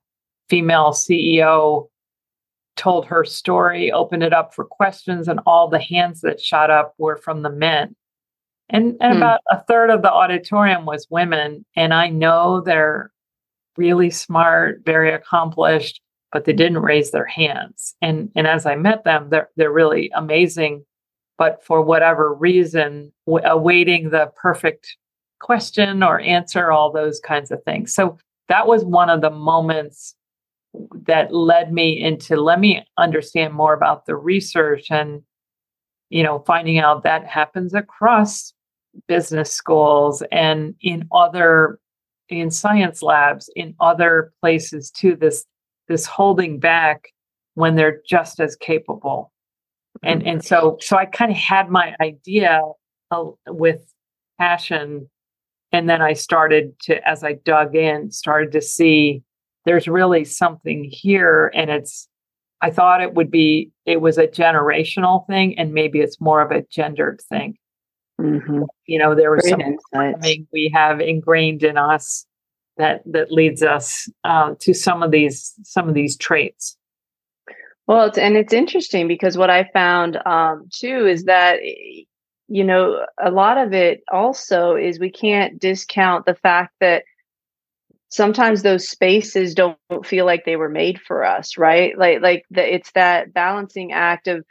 female 0.49 0.91
ceo 0.91 1.87
told 2.77 3.05
her 3.05 3.25
story, 3.25 3.91
opened 3.91 4.23
it 4.23 4.33
up 4.33 4.53
for 4.53 4.63
questions, 4.63 5.27
and 5.27 5.39
all 5.45 5.67
the 5.67 5.79
hands 5.79 6.21
that 6.21 6.39
shot 6.39 6.69
up 6.69 6.93
were 6.97 7.17
from 7.17 7.41
the 7.41 7.49
men. 7.49 7.95
And, 8.69 8.95
and 9.01 9.13
hmm. 9.13 9.17
about 9.17 9.41
a 9.49 9.63
third 9.63 9.89
of 9.89 10.01
the 10.01 10.11
auditorium 10.11 10.85
was 10.85 11.07
women. 11.09 11.65
And 11.75 11.93
I 11.93 12.09
know 12.09 12.61
they're 12.61 13.11
really 13.77 14.09
smart, 14.09 14.81
very 14.85 15.11
accomplished, 15.11 16.01
but 16.31 16.45
they 16.45 16.53
didn't 16.53 16.79
raise 16.79 17.11
their 17.11 17.25
hands. 17.25 17.95
And, 18.01 18.29
and 18.35 18.47
as 18.47 18.65
I 18.65 18.75
met 18.75 19.03
them, 19.03 19.29
they're, 19.29 19.49
they're 19.55 19.71
really 19.71 20.11
amazing. 20.15 20.85
But 21.37 21.63
for 21.63 21.81
whatever 21.81 22.33
reason, 22.33 23.13
w- 23.25 23.45
awaiting 23.45 24.09
the 24.09 24.31
perfect 24.35 24.97
question 25.39 26.03
or 26.03 26.19
answer, 26.19 26.71
all 26.71 26.91
those 26.91 27.19
kinds 27.19 27.51
of 27.51 27.63
things. 27.63 27.93
So 27.93 28.17
that 28.49 28.67
was 28.67 28.83
one 28.83 29.09
of 29.09 29.21
the 29.21 29.29
moments 29.29 30.15
that 31.05 31.33
led 31.33 31.73
me 31.73 31.99
into 31.99 32.35
let 32.35 32.59
me 32.59 32.85
understand 32.97 33.53
more 33.53 33.73
about 33.73 34.05
the 34.05 34.15
research 34.15 34.87
and 34.89 35.21
you 36.09 36.23
know 36.23 36.39
finding 36.39 36.77
out 36.77 37.03
that 37.03 37.25
happens 37.25 37.73
across 37.73 38.53
business 39.07 39.51
schools 39.51 40.23
and 40.31 40.75
in 40.81 41.07
other 41.11 41.79
in 42.29 42.51
science 42.51 43.01
labs 43.01 43.49
in 43.55 43.75
other 43.79 44.33
places 44.41 44.91
too 44.91 45.15
this 45.15 45.45
this 45.87 46.05
holding 46.05 46.59
back 46.59 47.09
when 47.57 47.75
they're 47.75 48.01
just 48.07 48.39
as 48.39 48.55
capable. 48.55 49.31
And 50.03 50.27
and 50.27 50.45
so 50.45 50.77
so 50.79 50.95
i 50.95 51.05
kind 51.05 51.31
of 51.31 51.37
had 51.37 51.69
my 51.69 51.95
idea 51.99 52.61
uh, 53.09 53.31
with 53.47 53.81
passion 54.37 55.09
and 55.71 55.89
then 55.89 56.03
i 56.03 56.13
started 56.13 56.79
to 56.81 57.07
as 57.07 57.23
i 57.23 57.33
dug 57.33 57.75
in 57.75 58.11
started 58.11 58.51
to 58.51 58.61
see 58.61 59.23
there's 59.67 59.87
really 59.87 60.23
something 60.23 60.85
here 60.89 61.51
and 61.53 61.69
it's 61.69 62.07
i 62.61 62.71
thought 62.71 63.01
it 63.01 63.13
would 63.13 63.29
be 63.29 63.69
it 63.85 64.01
was 64.01 64.17
a 64.17 64.25
generational 64.25 65.27
thing 65.27 65.59
and 65.59 65.73
maybe 65.73 65.99
it's 65.99 66.21
more 66.21 66.41
of 66.41 66.51
a 66.51 66.63
gendered 66.71 67.21
thing. 67.29 67.57
Mm-hmm. 68.19 68.63
you 68.87 68.97
know 68.97 69.13
there 69.13 69.29
was 69.29 69.41
Great 69.41 69.75
something 69.93 70.47
we 70.51 70.71
have 70.73 70.99
ingrained 70.99 71.61
in 71.61 71.77
us 71.77 72.25
that 72.77 73.01
that 73.05 73.31
leads 73.31 73.61
us 73.61 74.09
uh, 74.23 74.55
to 74.61 74.73
some 74.73 75.03
of 75.03 75.11
these 75.11 75.53
some 75.63 75.87
of 75.87 75.93
these 75.93 76.17
traits. 76.17 76.77
Well 77.85 78.05
it's, 78.05 78.17
and 78.17 78.35
it's 78.35 78.53
interesting 78.53 79.07
because 79.07 79.37
what 79.37 79.51
i 79.51 79.69
found 79.71 80.17
um, 80.25 80.67
too 80.73 81.05
is 81.05 81.25
that 81.25 81.59
you 82.47 82.63
know 82.63 83.05
a 83.21 83.29
lot 83.29 83.57
of 83.57 83.73
it 83.73 84.01
also 84.11 84.75
is 84.75 84.99
we 84.99 85.11
can't 85.11 85.59
discount 85.59 86.25
the 86.25 86.35
fact 86.35 86.73
that 86.79 87.03
sometimes 88.09 88.61
those 88.61 88.87
spaces 88.87 89.53
don't 89.53 89.77
feel 90.03 90.25
like 90.25 90.45
they 90.45 90.55
were 90.55 90.69
made 90.69 90.99
for 90.99 91.25
us 91.25 91.57
right 91.57 91.97
like 91.97 92.21
like 92.21 92.45
the, 92.49 92.75
it's 92.75 92.91
that 92.91 93.33
balancing 93.33 93.91
act 93.91 94.27
of 94.27 94.45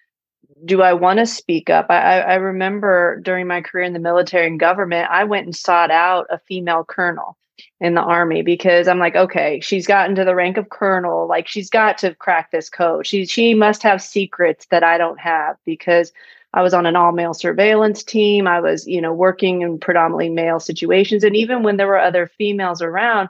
do 0.64 0.82
i 0.82 0.92
want 0.92 1.18
to 1.18 1.26
speak 1.26 1.70
up 1.70 1.86
I, 1.88 2.20
I 2.20 2.34
remember 2.34 3.20
during 3.22 3.46
my 3.46 3.62
career 3.62 3.84
in 3.84 3.92
the 3.92 3.98
military 3.98 4.46
and 4.46 4.60
government 4.60 5.08
i 5.10 5.24
went 5.24 5.46
and 5.46 5.56
sought 5.56 5.90
out 5.90 6.26
a 6.30 6.38
female 6.38 6.84
colonel 6.84 7.36
in 7.80 7.94
the 7.94 8.02
army 8.02 8.42
because 8.42 8.88
i'm 8.88 8.98
like 8.98 9.16
okay 9.16 9.60
she's 9.60 9.86
gotten 9.86 10.16
to 10.16 10.24
the 10.24 10.34
rank 10.34 10.58
of 10.58 10.68
colonel 10.68 11.26
like 11.26 11.48
she's 11.48 11.70
got 11.70 11.98
to 11.98 12.14
crack 12.14 12.50
this 12.50 12.68
code 12.68 13.06
she 13.06 13.24
she 13.24 13.54
must 13.54 13.82
have 13.82 14.02
secrets 14.02 14.66
that 14.70 14.82
i 14.82 14.98
don't 14.98 15.20
have 15.20 15.56
because 15.64 16.12
I 16.54 16.62
was 16.62 16.72
on 16.72 16.86
an 16.86 16.96
all 16.96 17.12
male 17.12 17.34
surveillance 17.34 18.02
team. 18.02 18.46
I 18.46 18.60
was, 18.60 18.86
you 18.86 19.02
know, 19.02 19.12
working 19.12 19.60
in 19.60 19.78
predominantly 19.78 20.30
male 20.30 20.58
situations. 20.58 21.22
And 21.22 21.36
even 21.36 21.62
when 21.62 21.76
there 21.76 21.86
were 21.86 21.98
other 21.98 22.30
females 22.38 22.80
around, 22.80 23.28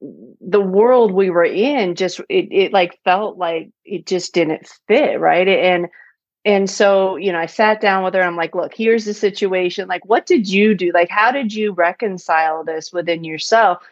the 0.00 0.60
world 0.60 1.12
we 1.12 1.30
were 1.30 1.44
in 1.44 1.94
just 1.94 2.20
it, 2.28 2.48
it 2.52 2.72
like 2.72 3.00
felt 3.04 3.36
like 3.36 3.70
it 3.84 4.06
just 4.06 4.32
didn't 4.32 4.68
fit 4.86 5.18
right? 5.18 5.48
And 5.48 5.88
and 6.44 6.70
so 6.70 7.16
you 7.16 7.32
know 7.32 7.38
i 7.38 7.46
sat 7.46 7.80
down 7.80 8.04
with 8.04 8.14
her 8.14 8.22
i'm 8.22 8.36
like 8.36 8.54
look 8.54 8.72
here's 8.72 9.04
the 9.04 9.14
situation 9.14 9.88
like 9.88 10.04
what 10.04 10.24
did 10.24 10.48
you 10.48 10.74
do? 10.74 10.92
Like 10.94 11.08
how 11.10 11.32
did 11.32 11.52
you 11.52 11.72
reconcile 11.72 12.64
this 12.64 12.92
within 12.92 13.24
yourself? 13.24 13.82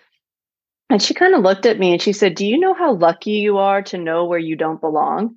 And 0.88 1.02
she 1.02 1.12
kind 1.12 1.34
of 1.34 1.42
looked 1.42 1.66
at 1.66 1.80
me 1.80 1.92
and 1.92 2.00
she 2.00 2.12
said 2.12 2.36
do 2.36 2.46
you 2.46 2.58
know 2.58 2.74
how 2.74 2.92
lucky 2.92 3.32
you 3.32 3.58
are 3.58 3.82
to 3.82 3.98
know 3.98 4.24
where 4.24 4.38
you 4.38 4.54
don't 4.54 4.80
belong? 4.80 5.36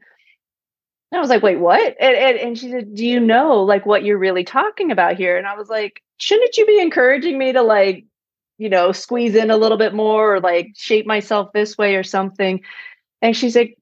And 1.12 1.18
i 1.18 1.20
was 1.20 1.32
like 1.32 1.42
wait 1.42 1.60
what? 1.60 1.96
And, 2.00 2.16
and, 2.16 2.38
and 2.38 2.58
she 2.58 2.70
said 2.70 2.94
do 2.94 3.06
you 3.06 3.20
know 3.20 3.64
like 3.64 3.88
what 3.88 4.04
you're 4.04 4.20
really 4.20 4.44
talking 4.44 4.92
about 4.92 5.18
here? 5.18 5.36
And 5.36 5.48
i 5.48 5.56
was 5.56 5.68
like 5.68 6.04
shouldn't 6.18 6.58
you 6.58 6.68
be 6.68 6.80
encouraging 6.80 7.40
me 7.40 7.54
to 7.54 7.64
like 7.64 8.06
you 8.60 8.70
know, 8.70 8.92
squeeze 8.92 9.36
in 9.36 9.50
a 9.50 9.58
little 9.58 9.78
bit 9.78 9.94
more 9.94 10.36
or 10.36 10.40
like 10.40 10.74
shape 10.76 11.08
myself 11.08 11.52
this 11.54 11.78
way 11.78 11.96
or 11.96 12.04
something. 12.04 12.62
And 13.22 13.36
she's 13.36 13.56
like, 13.56 13.78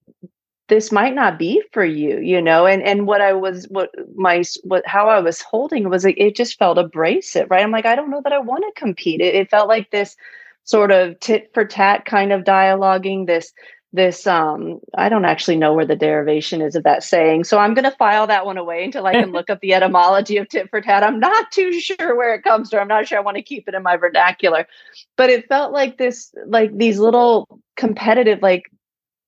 this 0.69 0.91
might 0.91 1.15
not 1.15 1.39
be 1.39 1.61
for 1.71 1.83
you, 1.83 2.19
you 2.19 2.41
know, 2.41 2.65
and 2.65 2.83
and 2.83 3.07
what 3.07 3.21
I 3.21 3.33
was 3.33 3.65
what 3.69 3.89
my 4.15 4.43
what 4.63 4.85
how 4.85 5.09
I 5.09 5.19
was 5.19 5.41
holding 5.41 5.89
was 5.89 6.05
like 6.05 6.17
it 6.17 6.35
just 6.35 6.59
felt 6.59 6.77
abrasive, 6.77 7.49
right? 7.49 7.63
I'm 7.63 7.71
like, 7.71 7.85
I 7.85 7.95
don't 7.95 8.11
know 8.11 8.21
that 8.23 8.33
I 8.33 8.39
want 8.39 8.63
to 8.65 8.79
compete. 8.79 9.21
It, 9.21 9.33
it 9.35 9.49
felt 9.49 9.69
like 9.69 9.91
this 9.91 10.15
sort 10.65 10.91
of 10.91 11.19
tit 11.21 11.49
for 11.53 11.65
tat 11.65 12.05
kind 12.05 12.31
of 12.31 12.43
dialoguing 12.43 13.25
this 13.25 13.53
this 13.93 14.27
um 14.27 14.79
i 14.97 15.07
don't 15.07 15.25
actually 15.25 15.55
know 15.55 15.73
where 15.73 15.85
the 15.85 15.95
derivation 15.95 16.61
is 16.61 16.75
of 16.75 16.83
that 16.83 17.03
saying 17.03 17.43
so 17.43 17.57
i'm 17.57 17.73
going 17.73 17.89
to 17.89 17.97
file 17.97 18.27
that 18.27 18.45
one 18.45 18.57
away 18.57 18.83
until 18.83 19.05
i 19.05 19.13
can 19.13 19.31
look 19.31 19.49
up 19.49 19.59
the 19.61 19.73
etymology 19.73 20.37
of 20.37 20.47
tit 20.49 20.69
for 20.69 20.81
tat. 20.81 21.03
I'm 21.03 21.19
not 21.19 21.51
too 21.51 21.71
sure 21.79 22.15
where 22.15 22.33
it 22.33 22.43
comes 22.43 22.69
from 22.69 22.79
i'm 22.79 22.87
not 22.87 23.07
sure 23.07 23.17
i 23.17 23.21
want 23.21 23.37
to 23.37 23.43
keep 23.43 23.67
it 23.67 23.73
in 23.73 23.83
my 23.83 23.95
vernacular 23.95 24.67
but 25.15 25.29
it 25.29 25.47
felt 25.47 25.71
like 25.71 25.97
this 25.97 26.33
like 26.47 26.75
these 26.77 26.99
little 26.99 27.61
competitive 27.77 28.41
like 28.41 28.63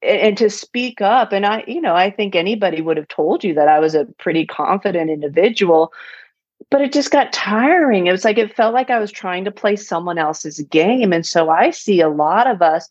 and 0.02 0.38
to 0.38 0.50
speak 0.50 1.02
up 1.02 1.32
and 1.32 1.46
i 1.46 1.64
you 1.66 1.80
know 1.80 1.96
i 1.96 2.10
think 2.10 2.36
anybody 2.36 2.82
would 2.82 2.98
have 2.98 3.08
told 3.08 3.44
you 3.44 3.54
that 3.54 3.70
i 3.70 3.80
was 3.80 3.96
a 3.96 4.06
pretty 4.18 4.46
confident 4.46 5.10
individual 5.10 5.94
but 6.72 6.82
it 6.82 6.92
just 6.92 7.10
got 7.10 7.32
tiring. 7.32 8.08
It 8.08 8.12
was 8.12 8.26
like 8.26 8.38
it 8.38 8.56
felt 8.56 8.74
like 8.74 8.90
i 8.90 9.00
was 9.00 9.12
trying 9.12 9.46
to 9.46 9.52
play 9.52 9.76
someone 9.78 10.18
else's 10.18 10.60
game 10.70 11.14
and 11.14 11.26
so 11.26 11.50
i 11.50 11.72
see 11.72 12.02
a 12.02 12.10
lot 12.10 12.46
of 12.46 12.62
us 12.62 12.90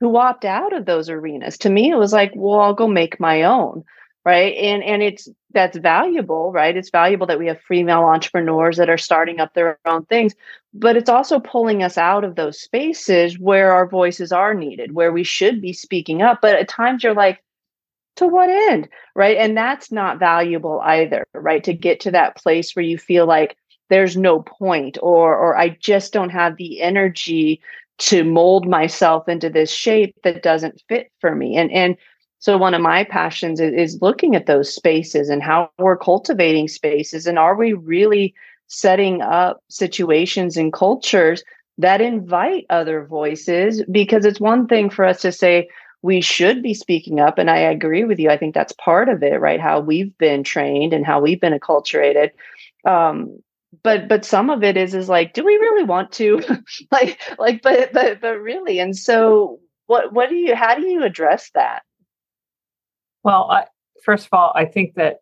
who 0.00 0.16
opt 0.16 0.44
out 0.44 0.72
of 0.72 0.86
those 0.86 1.08
arenas. 1.08 1.58
To 1.58 1.70
me, 1.70 1.90
it 1.90 1.96
was 1.96 2.12
like, 2.12 2.32
well, 2.34 2.60
I'll 2.60 2.74
go 2.74 2.88
make 2.88 3.20
my 3.20 3.42
own. 3.42 3.84
Right. 4.22 4.54
And 4.56 4.82
and 4.84 5.02
it's 5.02 5.28
that's 5.52 5.78
valuable, 5.78 6.52
right? 6.52 6.76
It's 6.76 6.90
valuable 6.90 7.26
that 7.26 7.38
we 7.38 7.46
have 7.46 7.58
female 7.62 8.00
entrepreneurs 8.04 8.76
that 8.76 8.90
are 8.90 8.98
starting 8.98 9.40
up 9.40 9.54
their 9.54 9.78
own 9.86 10.04
things, 10.06 10.34
but 10.74 10.94
it's 10.96 11.08
also 11.08 11.40
pulling 11.40 11.82
us 11.82 11.96
out 11.96 12.22
of 12.22 12.36
those 12.36 12.60
spaces 12.60 13.38
where 13.38 13.72
our 13.72 13.88
voices 13.88 14.30
are 14.30 14.52
needed, 14.52 14.92
where 14.92 15.10
we 15.10 15.24
should 15.24 15.62
be 15.62 15.72
speaking 15.72 16.20
up. 16.20 16.40
But 16.42 16.56
at 16.56 16.68
times 16.68 17.02
you're 17.02 17.14
like, 17.14 17.42
to 18.16 18.26
what 18.26 18.50
end? 18.50 18.88
Right. 19.14 19.38
And 19.38 19.56
that's 19.56 19.90
not 19.90 20.18
valuable 20.18 20.80
either, 20.84 21.26
right? 21.34 21.64
To 21.64 21.72
get 21.72 22.00
to 22.00 22.10
that 22.10 22.36
place 22.36 22.76
where 22.76 22.84
you 22.84 22.98
feel 22.98 23.26
like 23.26 23.56
there's 23.88 24.16
no 24.18 24.40
point 24.40 24.98
or 25.02 25.34
or 25.36 25.56
I 25.56 25.70
just 25.80 26.12
don't 26.12 26.30
have 26.30 26.56
the 26.56 26.82
energy 26.82 27.62
to 28.00 28.24
mold 28.24 28.66
myself 28.66 29.28
into 29.28 29.50
this 29.50 29.70
shape 29.70 30.16
that 30.24 30.42
doesn't 30.42 30.82
fit 30.88 31.12
for 31.20 31.34
me. 31.34 31.56
And 31.56 31.70
and 31.70 31.96
so 32.38 32.56
one 32.56 32.72
of 32.72 32.80
my 32.80 33.04
passions 33.04 33.60
is, 33.60 33.72
is, 33.74 34.02
looking 34.02 34.34
at 34.34 34.46
those 34.46 34.74
spaces 34.74 35.28
and 35.28 35.42
how 35.42 35.70
we're 35.78 35.98
cultivating 35.98 36.68
spaces 36.68 37.26
and 37.26 37.38
are 37.38 37.54
we 37.54 37.74
really 37.74 38.34
setting 38.68 39.20
up 39.20 39.62
situations 39.68 40.56
and 40.56 40.72
cultures 40.72 41.42
that 41.76 42.00
invite 42.00 42.64
other 42.70 43.04
voices? 43.04 43.82
Because 43.90 44.24
it's 44.24 44.40
one 44.40 44.66
thing 44.66 44.88
for 44.88 45.04
us 45.04 45.20
to 45.20 45.32
say 45.32 45.68
we 46.00 46.22
should 46.22 46.62
be 46.62 46.72
speaking 46.72 47.20
up 47.20 47.36
and 47.36 47.50
i 47.50 47.58
agree 47.58 48.04
with 48.04 48.18
you. 48.18 48.30
I 48.30 48.38
think 48.38 48.54
that's 48.54 48.72
part 48.72 49.10
of 49.10 49.22
it 49.22 49.38
right? 49.40 49.60
How 49.60 49.80
we've 49.80 50.16
been 50.16 50.42
trained 50.42 50.94
and 50.94 51.04
how 51.04 51.20
we've 51.20 51.40
been 51.40 51.58
acculturated. 51.58 52.30
Um, 52.86 53.42
but 53.82 54.08
but 54.08 54.24
some 54.24 54.50
of 54.50 54.62
it 54.62 54.76
is 54.76 54.94
is 54.94 55.08
like 55.08 55.32
do 55.32 55.44
we 55.44 55.54
really 55.56 55.84
want 55.84 56.12
to? 56.12 56.40
Like 56.90 57.20
like 57.38 57.62
but 57.62 57.92
but 57.92 58.20
but 58.20 58.40
really 58.40 58.78
and 58.78 58.96
so 58.96 59.58
what 59.86 60.12
what 60.12 60.28
do 60.28 60.36
you 60.36 60.54
how 60.54 60.74
do 60.74 60.86
you 60.86 61.02
address 61.02 61.50
that? 61.54 61.82
Well 63.22 63.50
I, 63.50 63.66
first 64.04 64.26
of 64.26 64.32
all 64.32 64.52
i 64.54 64.64
think 64.64 64.94
that 64.94 65.18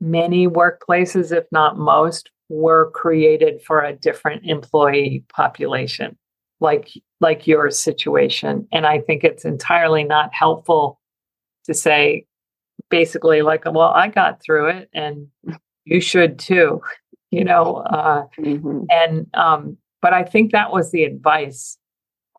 many 0.00 0.48
workplaces 0.48 1.36
if 1.36 1.44
not 1.52 1.78
most 1.78 2.30
were 2.48 2.90
created 2.92 3.62
for 3.62 3.80
a 3.82 3.94
different 3.94 4.44
employee 4.44 5.24
population 5.28 6.16
like 6.60 6.90
like 7.20 7.46
your 7.46 7.70
situation. 7.70 8.66
And 8.72 8.86
i 8.86 9.00
think 9.00 9.24
it's 9.24 9.44
entirely 9.44 10.04
not 10.04 10.34
helpful 10.34 11.00
to 11.64 11.74
say 11.74 12.24
basically 12.90 13.42
like 13.42 13.64
well 13.64 13.92
i 13.94 14.08
got 14.08 14.42
through 14.42 14.68
it 14.68 14.88
and 14.94 15.28
you 15.84 16.00
should 16.00 16.38
too 16.38 16.80
you 17.30 17.44
know 17.44 17.76
uh, 17.90 18.24
mm-hmm. 18.38 18.82
and 18.90 19.26
um, 19.34 19.76
but 20.02 20.12
i 20.12 20.22
think 20.22 20.52
that 20.52 20.72
was 20.72 20.90
the 20.90 21.04
advice 21.04 21.78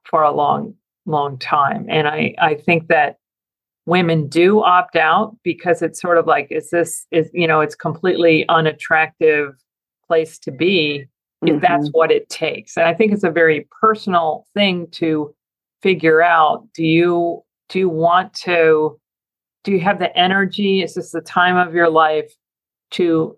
for 0.04 0.24
a 0.24 0.32
long 0.32 0.74
long 1.06 1.38
time 1.38 1.86
and 1.90 2.08
i 2.08 2.34
i 2.40 2.54
think 2.54 2.88
that 2.88 3.18
women 3.86 4.28
do 4.28 4.62
opt 4.62 4.96
out 4.96 5.36
because 5.44 5.82
it's 5.82 6.00
sort 6.00 6.18
of 6.18 6.28
like 6.28 6.48
is 6.52 6.70
this 6.70 7.06
is 7.12 7.30
you 7.34 7.48
know 7.48 7.62
it's 7.62 7.76
completely 7.76 8.48
unattractive 8.50 9.54
place 10.08 10.38
to 10.38 10.52
be 10.52 11.06
if 11.42 11.50
mm-hmm. 11.50 11.60
that's 11.60 11.90
what 11.92 12.12
it 12.12 12.30
takes 12.30 12.78
and 12.78 12.86
i 12.86 12.94
think 12.94 13.12
it's 13.12 13.24
a 13.24 13.32
very 13.32 13.68
personal 13.82 14.46
thing 14.54 14.88
to 14.92 15.34
figure 15.82 16.22
out 16.22 16.68
do 16.74 16.84
you 16.84 17.44
do 17.70 17.80
you 17.80 17.90
want 17.90 18.34
to 18.34 19.00
do 19.64 19.72
you 19.72 19.80
have 19.80 20.00
the 20.00 20.16
energy 20.18 20.82
is 20.82 20.94
this 20.96 21.12
the 21.12 21.22
time 21.22 21.56
of 21.56 21.74
your 21.74 21.90
life 21.90 22.32
to 22.92 23.36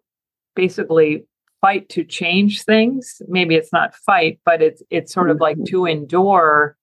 basically 0.55 1.25
fight 1.61 1.87
to 1.89 2.03
change 2.03 2.63
things. 2.63 3.21
Maybe 3.27 3.55
it's 3.55 3.71
not 3.71 3.95
fight, 3.95 4.39
but 4.45 4.61
it's 4.61 4.83
it's 4.89 5.13
sort 5.13 5.29
of 5.29 5.39
like 5.39 5.57
mm-hmm. 5.57 5.65
to 5.65 5.85
endure 5.85 6.75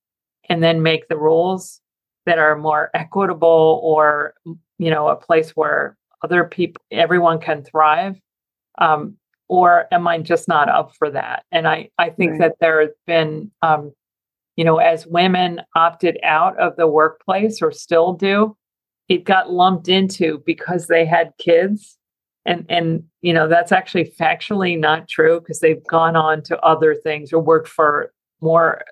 and 0.49 0.63
then 0.63 0.83
make 0.83 1.09
the 1.09 1.17
rules 1.17 1.81
that 2.27 2.39
are 2.39 2.57
more 2.57 2.91
equitable 2.95 3.81
or 3.83 4.35
you 4.79 4.91
know 4.91 5.09
a 5.09 5.17
place 5.17 5.51
where 5.51 5.97
other 6.23 6.45
people 6.45 6.83
everyone 6.91 7.39
can 7.39 7.63
thrive 7.63 8.17
um, 8.79 9.17
or 9.49 9.87
am 9.93 10.07
i 10.07 10.19
just 10.19 10.49
not 10.49 10.69
up 10.69 10.95
for 10.95 11.11
that 11.11 11.45
and 11.53 11.67
i 11.67 11.89
i 11.99 12.11
think 12.11 12.33
right. 12.33 12.41
that 12.41 12.55
there 12.61 12.81
has 12.81 12.91
been 13.07 13.51
um, 13.63 13.93
you 14.57 14.65
know 14.65 14.77
as 14.77 15.07
women 15.07 15.61
opted 15.75 16.19
out 16.23 16.59
of 16.59 16.77
the 16.77 16.87
workplace 16.87 17.63
or 17.63 17.73
still 17.73 18.13
do 18.13 18.57
it 19.09 19.25
got 19.25 19.51
lumped 19.51 19.89
into 19.89 20.43
because 20.45 20.87
they 20.87 21.07
had 21.07 21.33
kids 21.39 21.98
and 22.49 22.67
and 22.69 23.05
you 23.21 23.33
know 23.33 23.47
that's 23.47 23.73
actually 23.73 24.05
factually 24.19 24.79
not 24.79 25.09
true 25.09 25.41
because 25.41 25.61
they've 25.61 25.85
gone 25.87 26.17
on 26.17 26.43
to 26.43 26.59
other 26.61 26.95
things 26.95 27.33
or 27.33 27.41
worked 27.41 27.69
for 27.69 28.13
more 28.41 28.83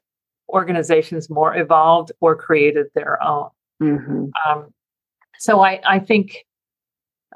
organizations 0.50 1.28
more 1.30 1.56
evolved 1.56 2.12
or 2.20 2.36
created 2.36 2.86
their 2.94 3.20
own 3.22 3.48
mm-hmm. 3.82 4.26
um, 4.48 4.72
so 5.38 5.60
i 5.60 5.80
i 5.86 5.98
think 5.98 6.44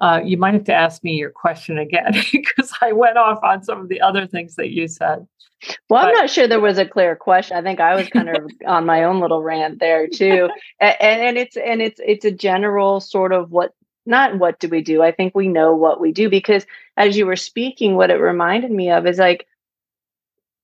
uh, 0.01 0.21
you 0.25 0.39
might 0.39 0.55
have 0.55 0.65
to 0.65 0.73
ask 0.73 1.05
me 1.05 1.13
your 1.13 1.31
question 1.31 1.79
again 1.79 2.13
because 2.33 2.73
I 2.81 2.93
went 2.93 3.19
off 3.19 3.39
on 3.43 3.63
some 3.63 3.81
of 3.81 3.89
the 3.89 4.01
other 4.01 4.27
things 4.27 4.57
that 4.57 4.71
you 4.71 4.89
said. 4.89 5.27
Well, 5.91 6.03
but, 6.03 6.09
I'm 6.09 6.15
not 6.15 6.31
sure 6.31 6.49
there 6.49 6.59
was 6.59 6.79
a 6.79 6.87
clear 6.87 7.15
question. 7.15 7.57
I 7.57 7.63
think 7.63 7.81
I 7.81 7.95
was 7.95 8.09
kind 8.09 8.31
of 8.31 8.51
on 8.67 8.87
my 8.87 9.05
own 9.05 9.21
little 9.21 9.43
rant 9.43 9.79
there 9.79 10.07
too, 10.07 10.49
and, 10.81 10.97
and 11.01 11.37
it's 11.37 11.55
and 11.57 11.83
it's 11.83 12.01
it's 12.03 12.25
a 12.25 12.31
general 12.31 13.01
sort 13.01 13.35
of 13.35 13.51
what 13.51 13.75
not 14.07 14.39
what 14.39 14.59
do 14.59 14.69
we 14.69 14.83
do. 14.83 15.03
I 15.03 15.13
think 15.13 15.35
we 15.35 15.49
know 15.49 15.75
what 15.75 16.01
we 16.01 16.13
do 16.13 16.29
because 16.29 16.67
as 16.97 17.17
you 17.17 17.27
were 17.27 17.37
speaking, 17.37 17.95
what 17.95 18.11
it 18.11 18.15
reminded 18.15 18.71
me 18.71 18.91
of 18.91 19.07
is 19.07 19.19
like, 19.19 19.47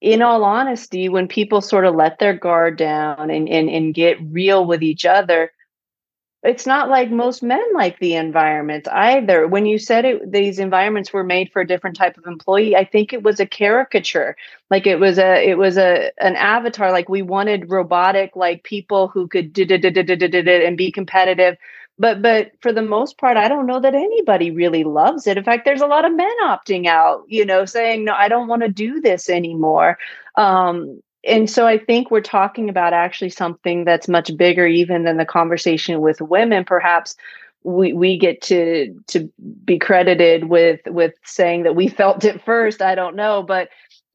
in 0.01 0.23
all 0.23 0.45
honesty, 0.45 1.09
when 1.09 1.27
people 1.27 1.61
sort 1.61 1.87
of 1.87 1.95
let 1.95 2.19
their 2.19 2.35
guard 2.35 2.77
down 2.77 3.31
and, 3.31 3.49
and, 3.49 3.69
and 3.71 3.95
get 3.95 4.19
real 4.21 4.65
with 4.65 4.83
each 4.83 5.07
other, 5.07 5.53
it's 6.43 6.67
not 6.67 6.89
like 6.89 7.11
most 7.11 7.43
men 7.43 7.65
like 7.75 7.99
the 7.99 8.15
environment 8.15 8.87
either. 8.89 9.49
When 9.49 9.67
you 9.67 9.79
said 9.79 10.05
it, 10.05 10.31
these 10.31 10.59
environments 10.59 11.13
were 11.13 11.25
made 11.25 11.51
for 11.51 11.63
a 11.63 11.67
different 11.67 11.97
type 11.97 12.17
of 12.19 12.27
employee. 12.27 12.77
I 12.77 12.85
think 12.85 13.13
it 13.13 13.23
was 13.23 13.41
a 13.41 13.47
caricature, 13.47 14.37
like 14.71 14.87
it 14.87 15.01
was 15.01 15.19
a 15.19 15.49
it 15.49 15.59
was 15.59 15.77
a 15.77 16.13
an 16.21 16.37
avatar. 16.37 16.93
Like 16.93 17.09
we 17.09 17.23
wanted 17.23 17.71
robotic, 17.71 18.37
like 18.37 18.63
people 18.63 19.09
who 19.09 19.27
could 19.27 19.59
and 19.59 20.77
be 20.77 20.93
competitive 20.93 21.57
but 21.99 22.23
but 22.23 22.53
for 22.61 22.73
the 22.73 22.83
most 22.83 23.19
part 23.19 23.37
i 23.37 23.49
don't 23.49 23.67
know 23.67 23.81
that 23.81 23.95
anybody 23.95 24.51
really 24.51 24.85
loves 24.85 25.27
it. 25.27 25.39
In 25.39 25.45
fact 25.45 25.65
there's 25.65 25.81
a 25.81 25.87
lot 25.87 26.05
of 26.05 26.15
men 26.15 26.35
opting 26.43 26.87
out 26.87 27.25
you 27.29 27.45
know 27.45 27.65
saying 27.65 28.05
no 28.05 28.15
i 28.15 28.29
don't 28.29 28.49
want 28.49 28.63
to 28.63 28.69
do 28.69 29.01
this 29.01 29.29
anymore. 29.29 29.99
Um, 30.37 31.01
and 31.25 31.51
so 31.51 31.67
i 31.67 31.79
think 31.79 32.11
we're 32.11 32.21
talking 32.21 32.69
about 32.69 32.93
actually 32.93 33.31
something 33.31 33.85
that's 33.85 34.09
much 34.09 34.37
bigger 34.37 34.67
even 34.67 35.05
than 35.05 35.17
the 35.17 35.25
conversation 35.25 36.01
with 36.01 36.21
women. 36.21 36.65
Perhaps 36.65 37.17
we 37.65 37.93
we 37.93 38.19
get 38.19 38.41
to 38.43 38.95
to 39.09 39.29
be 39.65 39.79
credited 39.79 40.45
with 40.45 40.81
with 40.87 41.15
saying 41.25 41.65
that 41.65 41.75
we 41.75 41.89
felt 42.01 42.25
it 42.25 42.45
first. 42.45 42.83
I 42.83 42.95
don't 42.95 43.17
know 43.17 43.43
but 43.43 43.69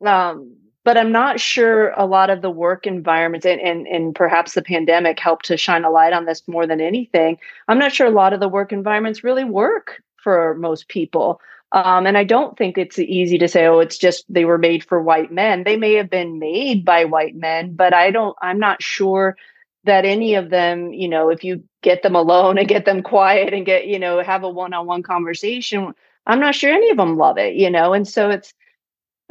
um 0.05 0.55
but 0.83 0.97
I'm 0.97 1.11
not 1.11 1.39
sure 1.39 1.91
a 1.91 2.05
lot 2.05 2.29
of 2.29 2.41
the 2.41 2.49
work 2.49 2.87
environments 2.87 3.45
and, 3.45 3.61
and, 3.61 3.87
and 3.87 4.15
perhaps 4.15 4.53
the 4.53 4.61
pandemic 4.61 5.19
helped 5.19 5.45
to 5.45 5.57
shine 5.57 5.83
a 5.83 5.91
light 5.91 6.13
on 6.13 6.25
this 6.25 6.47
more 6.47 6.65
than 6.65 6.81
anything. 6.81 7.37
I'm 7.67 7.79
not 7.79 7.93
sure 7.93 8.07
a 8.07 8.11
lot 8.11 8.33
of 8.33 8.39
the 8.39 8.49
work 8.49 8.71
environments 8.71 9.23
really 9.23 9.43
work 9.43 10.01
for 10.17 10.55
most 10.55 10.87
people. 10.87 11.39
Um, 11.71 12.05
and 12.05 12.17
I 12.17 12.23
don't 12.23 12.57
think 12.57 12.77
it's 12.77 12.99
easy 12.99 13.37
to 13.37 13.47
say, 13.47 13.65
oh, 13.65 13.79
it's 13.79 13.97
just 13.97 14.25
they 14.27 14.43
were 14.43 14.57
made 14.57 14.83
for 14.83 15.01
white 15.01 15.31
men. 15.31 15.63
They 15.63 15.77
may 15.77 15.93
have 15.93 16.09
been 16.09 16.39
made 16.39 16.83
by 16.83 17.05
white 17.05 17.35
men, 17.35 17.75
but 17.75 17.93
I 17.93 18.11
don't, 18.11 18.35
I'm 18.41 18.59
not 18.59 18.81
sure 18.81 19.37
that 19.85 20.03
any 20.03 20.35
of 20.35 20.49
them, 20.49 20.93
you 20.93 21.07
know, 21.07 21.29
if 21.29 21.43
you 21.43 21.63
get 21.81 22.03
them 22.03 22.15
alone 22.15 22.57
and 22.57 22.67
get 22.67 22.85
them 22.85 23.03
quiet 23.03 23.53
and 23.53 23.65
get, 23.65 23.87
you 23.87 23.99
know, 23.99 24.21
have 24.21 24.43
a 24.43 24.49
one 24.49 24.73
on 24.73 24.85
one 24.85 25.03
conversation, 25.03 25.93
I'm 26.25 26.39
not 26.39 26.55
sure 26.55 26.73
any 26.73 26.89
of 26.89 26.97
them 26.97 27.17
love 27.17 27.37
it, 27.37 27.55
you 27.55 27.69
know, 27.69 27.93
and 27.93 28.07
so 28.07 28.29
it's, 28.29 28.53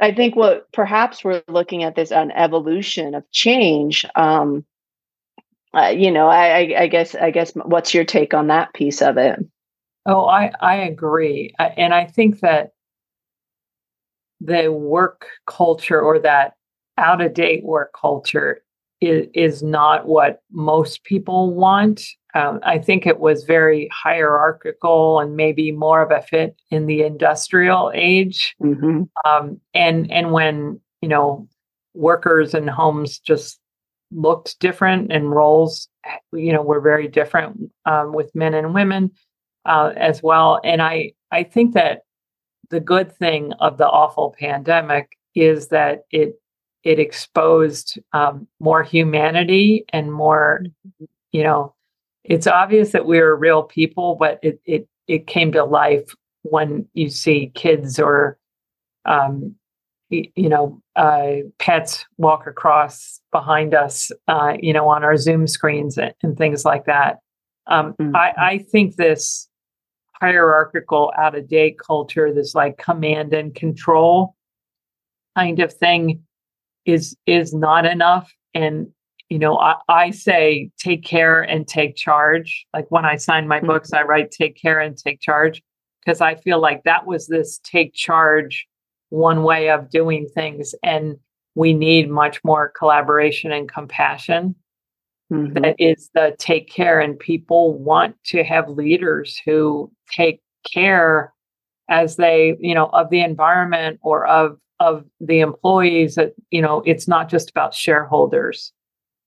I 0.01 0.11
think 0.11 0.35
what 0.35 0.71
perhaps 0.71 1.23
we're 1.23 1.43
looking 1.47 1.83
at 1.83 1.95
this 1.95 2.11
an 2.11 2.31
evolution 2.31 3.13
of 3.13 3.29
change. 3.31 4.03
Um, 4.15 4.65
uh, 5.73 5.93
you 5.95 6.11
know, 6.11 6.27
I, 6.27 6.75
I, 6.77 6.87
guess 6.87 7.15
I 7.15 7.29
guess 7.31 7.51
what's 7.53 7.93
your 7.93 8.03
take 8.03 8.33
on 8.33 8.47
that 8.47 8.73
piece 8.73 9.01
of 9.01 9.17
it? 9.17 9.39
Oh, 10.05 10.25
I 10.25 10.51
I 10.59 10.77
agree, 10.77 11.53
and 11.59 11.93
I 11.93 12.05
think 12.05 12.39
that 12.39 12.71
the 14.41 14.71
work 14.71 15.27
culture 15.45 16.01
or 16.01 16.17
that 16.19 16.55
out 16.97 17.21
of 17.21 17.35
date 17.35 17.63
work 17.63 17.93
culture 17.93 18.63
is, 19.01 19.27
is 19.33 19.63
not 19.63 20.07
what 20.07 20.41
most 20.51 21.03
people 21.03 21.53
want. 21.53 22.05
Um, 22.33 22.59
I 22.63 22.77
think 22.77 23.05
it 23.05 23.19
was 23.19 23.43
very 23.43 23.89
hierarchical 23.91 25.19
and 25.19 25.35
maybe 25.35 25.71
more 25.71 26.01
of 26.01 26.11
a 26.11 26.21
fit 26.21 26.55
in 26.69 26.85
the 26.85 27.03
industrial 27.03 27.91
age. 27.93 28.55
Mm-hmm. 28.61 29.03
Um, 29.25 29.59
and 29.73 30.09
and 30.11 30.31
when 30.31 30.79
you 31.01 31.09
know 31.09 31.47
workers 31.93 32.53
and 32.53 32.69
homes 32.69 33.19
just 33.19 33.59
looked 34.13 34.59
different 34.59 35.11
and 35.11 35.31
roles, 35.31 35.89
you 36.31 36.53
know, 36.53 36.61
were 36.61 36.81
very 36.81 37.07
different 37.07 37.71
um, 37.85 38.13
with 38.13 38.33
men 38.35 38.53
and 38.53 38.73
women 38.73 39.11
uh, 39.65 39.93
as 39.97 40.23
well. 40.23 40.61
And 40.63 40.81
I 40.81 41.13
I 41.31 41.43
think 41.43 41.73
that 41.73 42.03
the 42.69 42.79
good 42.79 43.11
thing 43.17 43.51
of 43.53 43.77
the 43.77 43.87
awful 43.87 44.35
pandemic 44.39 45.17
is 45.35 45.67
that 45.69 46.03
it 46.11 46.35
it 46.83 46.99
exposed 46.99 47.99
um, 48.13 48.47
more 48.59 48.83
humanity 48.83 49.85
and 49.89 50.11
more, 50.11 50.63
you 51.31 51.43
know, 51.43 51.75
it's 52.23 52.47
obvious 52.47 52.91
that 52.91 53.05
we're 53.05 53.35
real 53.35 53.63
people, 53.63 54.15
but 54.15 54.39
it 54.41 54.59
it 54.65 54.87
it 55.07 55.27
came 55.27 55.51
to 55.51 55.63
life 55.63 56.13
when 56.43 56.87
you 56.93 57.09
see 57.09 57.51
kids 57.55 57.99
or 57.99 58.37
um, 59.05 59.55
you 60.11 60.49
know 60.49 60.81
uh, 60.95 61.37
pets 61.57 62.05
walk 62.17 62.45
across 62.47 63.21
behind 63.31 63.73
us 63.73 64.11
uh, 64.27 64.53
you 64.59 64.73
know 64.73 64.87
on 64.89 65.03
our 65.03 65.17
zoom 65.17 65.47
screens 65.47 65.97
and, 65.97 66.13
and 66.21 66.37
things 66.37 66.65
like 66.65 66.85
that 66.85 67.19
um, 67.67 67.93
mm-hmm. 67.93 68.15
I, 68.15 68.33
I 68.37 68.57
think 68.57 68.95
this 68.95 69.47
hierarchical 70.19 71.13
out 71.17 71.35
of 71.35 71.47
date 71.47 71.79
culture 71.79 72.33
this 72.33 72.53
like 72.53 72.77
command 72.77 73.33
and 73.33 73.55
control 73.55 74.35
kind 75.35 75.59
of 75.59 75.73
thing 75.73 76.21
is 76.85 77.15
is 77.25 77.53
not 77.53 77.85
enough 77.85 78.33
and 78.53 78.87
you 79.29 79.39
know 79.39 79.57
I, 79.57 79.75
I 79.87 80.11
say 80.11 80.71
take 80.79 81.03
care 81.03 81.41
and 81.41 81.67
take 81.67 81.95
charge 81.95 82.65
like 82.73 82.89
when 82.89 83.05
i 83.05 83.15
sign 83.15 83.47
my 83.47 83.57
mm-hmm. 83.57 83.67
books 83.67 83.93
i 83.93 84.01
write 84.01 84.31
take 84.31 84.59
care 84.59 84.79
and 84.79 84.97
take 84.97 85.19
charge 85.21 85.61
because 86.03 86.21
i 86.21 86.35
feel 86.35 86.59
like 86.59 86.83
that 86.83 87.05
was 87.05 87.27
this 87.27 87.59
take 87.63 87.93
charge 87.93 88.67
one 89.09 89.43
way 89.43 89.69
of 89.69 89.89
doing 89.89 90.27
things 90.33 90.73
and 90.83 91.17
we 91.55 91.73
need 91.73 92.09
much 92.09 92.41
more 92.43 92.71
collaboration 92.77 93.51
and 93.51 93.71
compassion 93.71 94.55
mm-hmm. 95.31 95.53
that 95.53 95.75
is 95.77 96.09
the 96.13 96.35
take 96.39 96.69
care 96.69 96.99
and 96.99 97.19
people 97.19 97.77
want 97.77 98.15
to 98.25 98.43
have 98.43 98.69
leaders 98.69 99.39
who 99.45 99.91
take 100.09 100.41
care 100.71 101.33
as 101.89 102.15
they 102.15 102.55
you 102.59 102.73
know 102.73 102.87
of 102.87 103.09
the 103.09 103.21
environment 103.21 103.99
or 104.01 104.25
of 104.25 104.57
of 104.81 105.05
the 105.19 105.39
employees 105.39 106.15
that 106.15 106.33
you 106.49 106.61
know 106.61 106.81
it's 106.85 107.07
not 107.07 107.29
just 107.29 107.49
about 107.51 107.73
shareholders 107.73 108.73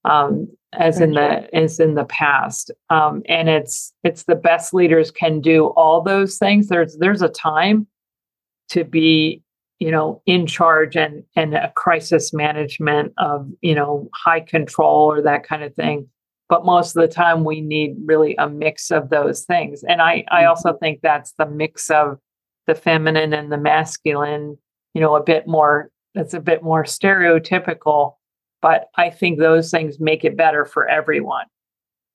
um, 0.04 0.48
as 0.72 1.00
in 1.00 1.12
the 1.12 1.48
as 1.54 1.80
in 1.80 1.94
the 1.94 2.04
past. 2.04 2.70
Um, 2.90 3.22
and 3.28 3.48
it's 3.48 3.92
it's 4.02 4.24
the 4.24 4.34
best 4.34 4.74
leaders 4.74 5.10
can 5.10 5.40
do 5.40 5.66
all 5.76 6.02
those 6.02 6.36
things. 6.38 6.68
There's 6.68 6.96
there's 6.98 7.22
a 7.22 7.28
time 7.28 7.86
to 8.70 8.84
be 8.84 9.42
you 9.78 9.90
know 9.90 10.22
in 10.26 10.46
charge 10.46 10.96
and 10.96 11.22
and 11.36 11.54
a 11.54 11.72
crisis 11.76 12.32
management 12.32 13.12
of 13.18 13.48
you 13.62 13.76
know 13.76 14.10
high 14.12 14.40
control 14.40 15.10
or 15.10 15.22
that 15.22 15.44
kind 15.44 15.62
of 15.62 15.74
thing. 15.74 16.08
But 16.48 16.66
most 16.66 16.94
of 16.94 17.00
the 17.00 17.08
time 17.08 17.44
we 17.44 17.60
need 17.60 17.96
really 18.04 18.34
a 18.36 18.48
mix 18.48 18.90
of 18.90 19.08
those 19.08 19.44
things. 19.44 19.84
And 19.84 20.02
i 20.02 20.24
i 20.30 20.44
also 20.44 20.70
mm-hmm. 20.70 20.78
think 20.78 21.00
that's 21.00 21.32
the 21.38 21.46
mix 21.46 21.90
of 21.90 22.18
the 22.66 22.74
feminine 22.74 23.32
and 23.32 23.52
the 23.52 23.58
masculine 23.58 24.58
you 24.94 25.00
know, 25.00 25.16
a 25.16 25.22
bit 25.22 25.46
more, 25.46 25.90
that's 26.14 26.34
a 26.34 26.40
bit 26.40 26.62
more 26.62 26.84
stereotypical. 26.84 28.14
But 28.62 28.86
I 28.96 29.10
think 29.10 29.38
those 29.38 29.70
things 29.70 30.00
make 30.00 30.24
it 30.24 30.36
better 30.36 30.64
for 30.64 30.88
everyone. 30.88 31.44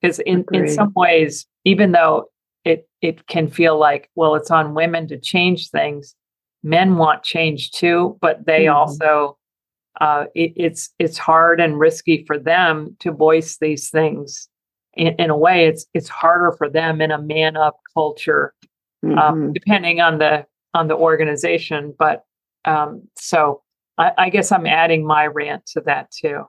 Because 0.01 0.19
in, 0.19 0.45
in 0.53 0.67
some 0.69 0.93
ways, 0.95 1.45
even 1.65 1.91
though 1.91 2.29
it 2.65 2.87
it 3.01 3.27
can 3.27 3.49
feel 3.49 3.77
like, 3.77 4.09
well, 4.15 4.35
it's 4.35 4.51
on 4.51 4.73
women 4.73 5.07
to 5.09 5.19
change 5.19 5.69
things, 5.69 6.15
men 6.63 6.97
want 6.97 7.23
change 7.23 7.71
too, 7.71 8.17
but 8.21 8.45
they 8.45 8.65
mm-hmm. 8.65 8.75
also 8.75 9.37
uh, 10.01 10.25
it, 10.35 10.53
it's 10.55 10.93
it's 10.99 11.17
hard 11.17 11.59
and 11.59 11.79
risky 11.79 12.23
for 12.25 12.37
them 12.37 12.95
to 12.99 13.11
voice 13.11 13.57
these 13.57 13.89
things. 13.89 14.47
In, 14.95 15.15
in 15.19 15.29
a 15.29 15.37
way, 15.37 15.67
it's 15.67 15.85
it's 15.93 16.09
harder 16.09 16.53
for 16.57 16.69
them 16.69 17.01
in 17.01 17.11
a 17.11 17.21
man 17.21 17.57
up 17.57 17.77
culture, 17.93 18.53
um, 19.03 19.09
mm-hmm. 19.09 19.19
um, 19.19 19.53
depending 19.53 19.99
on 19.99 20.17
the 20.19 20.45
on 20.73 20.87
the 20.87 20.95
organization. 20.95 21.93
But 21.97 22.23
um, 22.65 23.03
so 23.15 23.61
I, 23.97 24.11
I 24.17 24.29
guess 24.29 24.51
I'm 24.51 24.65
adding 24.65 25.05
my 25.05 25.27
rant 25.27 25.65
to 25.67 25.81
that 25.81 26.11
too. 26.11 26.45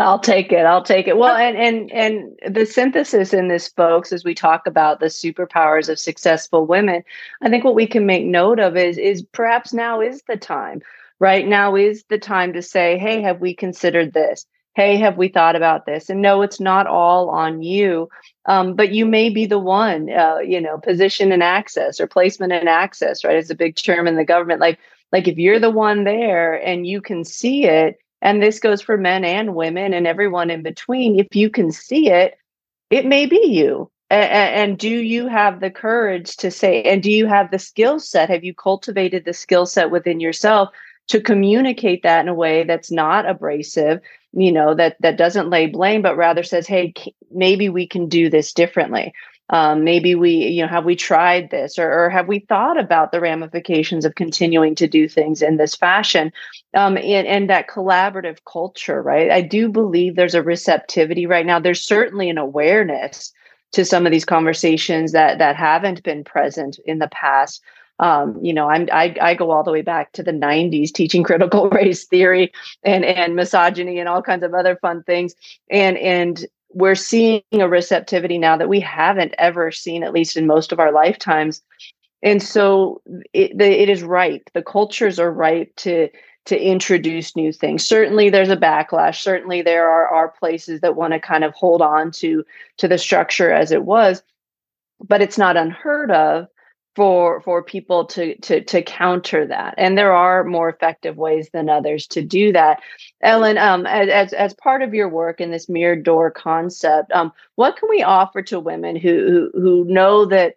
I'll 0.00 0.18
take 0.18 0.50
it. 0.50 0.64
I'll 0.64 0.82
take 0.82 1.08
it. 1.08 1.18
Well, 1.18 1.36
and 1.36 1.56
and 1.56 1.92
and 1.92 2.54
the 2.54 2.64
synthesis 2.64 3.34
in 3.34 3.48
this, 3.48 3.68
folks, 3.68 4.12
as 4.12 4.24
we 4.24 4.34
talk 4.34 4.66
about 4.66 4.98
the 4.98 5.06
superpowers 5.06 5.90
of 5.90 5.98
successful 5.98 6.66
women, 6.66 7.02
I 7.42 7.50
think 7.50 7.64
what 7.64 7.74
we 7.74 7.86
can 7.86 8.06
make 8.06 8.24
note 8.24 8.60
of 8.60 8.76
is 8.76 8.96
is 8.96 9.22
perhaps 9.22 9.74
now 9.74 10.00
is 10.00 10.22
the 10.26 10.36
time. 10.36 10.80
Right 11.18 11.46
now 11.46 11.76
is 11.76 12.04
the 12.08 12.18
time 12.18 12.54
to 12.54 12.62
say, 12.62 12.96
"Hey, 12.96 13.20
have 13.20 13.40
we 13.40 13.54
considered 13.54 14.14
this? 14.14 14.46
Hey, 14.74 14.96
have 14.96 15.16
we 15.16 15.28
thought 15.28 15.56
about 15.56 15.86
this?" 15.86 16.10
And 16.10 16.22
no, 16.22 16.42
it's 16.42 16.60
not 16.60 16.86
all 16.86 17.30
on 17.30 17.62
you, 17.62 18.08
um, 18.46 18.74
but 18.74 18.92
you 18.92 19.06
may 19.06 19.30
be 19.30 19.46
the 19.46 19.58
one. 19.58 20.10
Uh, 20.10 20.38
you 20.38 20.60
know, 20.60 20.78
position 20.78 21.32
and 21.32 21.42
access 21.42 22.00
or 22.00 22.06
placement 22.06 22.52
and 22.52 22.68
access. 22.68 23.24
Right, 23.24 23.36
it's 23.36 23.50
a 23.50 23.54
big 23.54 23.76
term 23.76 24.06
in 24.06 24.16
the 24.16 24.24
government. 24.24 24.60
Like 24.60 24.78
like 25.12 25.28
if 25.28 25.38
you're 25.38 25.60
the 25.60 25.70
one 25.70 26.04
there 26.04 26.54
and 26.54 26.86
you 26.86 27.00
can 27.00 27.24
see 27.24 27.64
it 27.64 27.98
and 28.22 28.42
this 28.42 28.60
goes 28.60 28.80
for 28.80 28.96
men 28.96 29.24
and 29.24 29.54
women 29.54 29.92
and 29.92 30.06
everyone 30.06 30.50
in 30.50 30.62
between 30.62 31.18
if 31.18 31.34
you 31.34 31.50
can 31.50 31.70
see 31.72 32.10
it 32.10 32.38
it 32.90 33.06
may 33.06 33.26
be 33.26 33.46
you 33.46 33.90
and, 34.12 34.76
do 34.76 34.88
you 34.88 35.28
have 35.28 35.60
the 35.60 35.70
courage 35.70 36.36
to 36.38 36.50
say 36.50 36.82
and 36.82 37.00
do 37.00 37.12
you 37.12 37.26
have 37.26 37.50
the 37.50 37.58
skill 37.58 38.00
set 38.00 38.28
have 38.28 38.42
you 38.42 38.54
cultivated 38.54 39.24
the 39.24 39.32
skill 39.32 39.66
set 39.66 39.90
within 39.90 40.18
yourself 40.18 40.70
to 41.10 41.20
communicate 41.20 42.02
that 42.02 42.20
in 42.20 42.28
a 42.28 42.34
way 42.34 42.64
that's 42.64 42.90
not 42.90 43.28
abrasive 43.28 44.00
you 44.32 44.52
know 44.52 44.74
that 44.74 44.96
that 45.00 45.16
doesn't 45.16 45.50
lay 45.50 45.66
blame 45.66 46.02
but 46.02 46.16
rather 46.16 46.42
says 46.42 46.66
hey 46.66 46.92
maybe 47.30 47.68
we 47.68 47.86
can 47.86 48.08
do 48.08 48.28
this 48.28 48.52
differently. 48.52 49.12
Um, 49.52 49.82
maybe 49.82 50.14
we 50.14 50.30
you 50.30 50.62
know 50.62 50.68
have 50.68 50.84
we 50.84 50.94
tried 50.94 51.50
this 51.50 51.76
or, 51.76 51.90
or, 51.92 52.08
have 52.08 52.28
we 52.28 52.38
thought 52.38 52.78
about 52.78 53.10
the 53.10 53.20
ramifications 53.20 54.04
of 54.04 54.14
continuing 54.14 54.76
to 54.76 54.86
do 54.86 55.08
things 55.08 55.42
in 55.42 55.56
this 55.56 55.74
fashion? 55.74 56.32
Um, 56.74 56.96
and, 56.96 57.26
and 57.26 57.50
that 57.50 57.68
collaborative 57.68 58.38
culture 58.44 59.02
right? 59.02 59.28
I 59.28 59.40
do 59.40 59.68
believe 59.68 60.14
there's 60.14 60.36
a 60.36 60.42
receptivity 60.42 61.26
right 61.26 61.44
now. 61.44 61.58
There's 61.58 61.84
certainly 61.84 62.30
an 62.30 62.38
awareness 62.38 63.32
to 63.72 63.84
some 63.84 64.06
of 64.06 64.12
these 64.12 64.24
conversations 64.24 65.10
that 65.12 65.38
that 65.38 65.56
haven't 65.56 66.04
been 66.04 66.22
present 66.22 66.78
in 66.84 67.00
the 67.00 67.08
past 67.08 67.60
um, 68.00 68.38
you 68.42 68.54
know, 68.54 68.68
I'm 68.68 68.88
I, 68.90 69.14
I 69.20 69.34
go 69.34 69.50
all 69.50 69.62
the 69.62 69.70
way 69.70 69.82
back 69.82 70.12
to 70.12 70.22
the 70.22 70.32
90s 70.32 70.90
teaching 70.90 71.22
critical 71.22 71.68
race 71.70 72.04
theory 72.06 72.50
and 72.82 73.04
and 73.04 73.36
misogyny 73.36 73.98
and 73.98 74.08
all 74.08 74.22
kinds 74.22 74.42
of 74.42 74.54
other 74.54 74.76
fun 74.76 75.02
things. 75.04 75.34
And 75.70 75.98
and 75.98 76.46
we're 76.72 76.94
seeing 76.94 77.42
a 77.52 77.68
receptivity 77.68 78.38
now 78.38 78.56
that 78.56 78.68
we 78.68 78.80
haven't 78.80 79.34
ever 79.38 79.70
seen, 79.70 80.02
at 80.02 80.14
least 80.14 80.36
in 80.36 80.46
most 80.46 80.72
of 80.72 80.80
our 80.80 80.92
lifetimes. 80.92 81.62
And 82.22 82.42
so 82.42 83.02
it, 83.32 83.56
the, 83.56 83.82
it 83.82 83.88
is 83.88 84.02
ripe. 84.02 84.50
The 84.54 84.62
cultures 84.62 85.18
are 85.18 85.32
ripe 85.32 85.74
to 85.76 86.08
to 86.46 86.58
introduce 86.58 87.36
new 87.36 87.52
things. 87.52 87.86
Certainly, 87.86 88.30
there's 88.30 88.48
a 88.48 88.56
backlash. 88.56 89.20
Certainly, 89.20 89.60
there 89.60 89.90
are 89.90 90.08
are 90.08 90.28
places 90.30 90.80
that 90.80 90.96
want 90.96 91.12
to 91.12 91.20
kind 91.20 91.44
of 91.44 91.52
hold 91.52 91.82
on 91.82 92.12
to 92.12 92.44
to 92.78 92.88
the 92.88 92.96
structure 92.96 93.52
as 93.52 93.72
it 93.72 93.84
was, 93.84 94.22
but 95.06 95.20
it's 95.20 95.36
not 95.36 95.58
unheard 95.58 96.10
of 96.10 96.48
for 96.96 97.40
for 97.42 97.62
people 97.62 98.04
to 98.04 98.36
to 98.38 98.62
to 98.64 98.82
counter 98.82 99.46
that. 99.46 99.74
And 99.78 99.96
there 99.96 100.12
are 100.12 100.42
more 100.44 100.68
effective 100.68 101.16
ways 101.16 101.48
than 101.52 101.68
others 101.68 102.06
to 102.08 102.22
do 102.22 102.52
that. 102.52 102.80
Ellen 103.22 103.58
um 103.58 103.86
as 103.86 104.32
as 104.32 104.54
part 104.54 104.82
of 104.82 104.92
your 104.92 105.08
work 105.08 105.40
in 105.40 105.50
this 105.50 105.68
mirrored 105.68 106.02
door 106.02 106.30
concept 106.30 107.12
um 107.12 107.32
what 107.54 107.76
can 107.76 107.88
we 107.88 108.02
offer 108.02 108.42
to 108.42 108.58
women 108.58 108.96
who 108.96 109.50
who, 109.54 109.60
who 109.60 109.84
know 109.84 110.24
that 110.26 110.54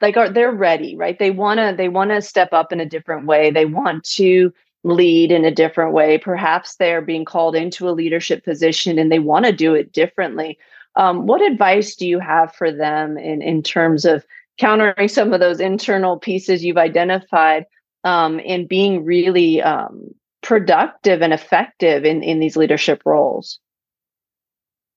like 0.00 0.16
are 0.16 0.30
they're 0.30 0.52
ready 0.52 0.96
right? 0.96 1.18
They 1.18 1.32
want 1.32 1.58
to 1.58 1.74
they 1.76 1.88
want 1.88 2.10
to 2.10 2.22
step 2.22 2.52
up 2.52 2.72
in 2.72 2.80
a 2.80 2.86
different 2.86 3.26
way. 3.26 3.50
They 3.50 3.66
want 3.66 4.04
to 4.14 4.52
lead 4.84 5.30
in 5.32 5.44
a 5.44 5.54
different 5.54 5.92
way. 5.92 6.16
Perhaps 6.16 6.76
they're 6.76 7.02
being 7.02 7.24
called 7.24 7.54
into 7.56 7.88
a 7.88 7.90
leadership 7.90 8.44
position 8.44 8.98
and 8.98 9.10
they 9.10 9.18
want 9.18 9.44
to 9.46 9.52
do 9.52 9.74
it 9.74 9.92
differently. 9.92 10.58
Um, 10.96 11.26
what 11.26 11.42
advice 11.42 11.96
do 11.96 12.06
you 12.06 12.18
have 12.20 12.54
for 12.54 12.72
them 12.72 13.18
in 13.18 13.42
in 13.42 13.62
terms 13.62 14.04
of 14.04 14.24
countering 14.60 15.08
some 15.08 15.32
of 15.32 15.40
those 15.40 15.60
internal 15.60 16.18
pieces 16.18 16.64
you've 16.64 16.76
identified 16.76 17.64
um, 18.04 18.40
and 18.46 18.68
being 18.68 19.04
really 19.04 19.62
um, 19.62 20.10
productive 20.42 21.22
and 21.22 21.32
effective 21.32 22.04
in, 22.04 22.22
in 22.22 22.40
these 22.40 22.56
leadership 22.56 23.02
roles? 23.04 23.58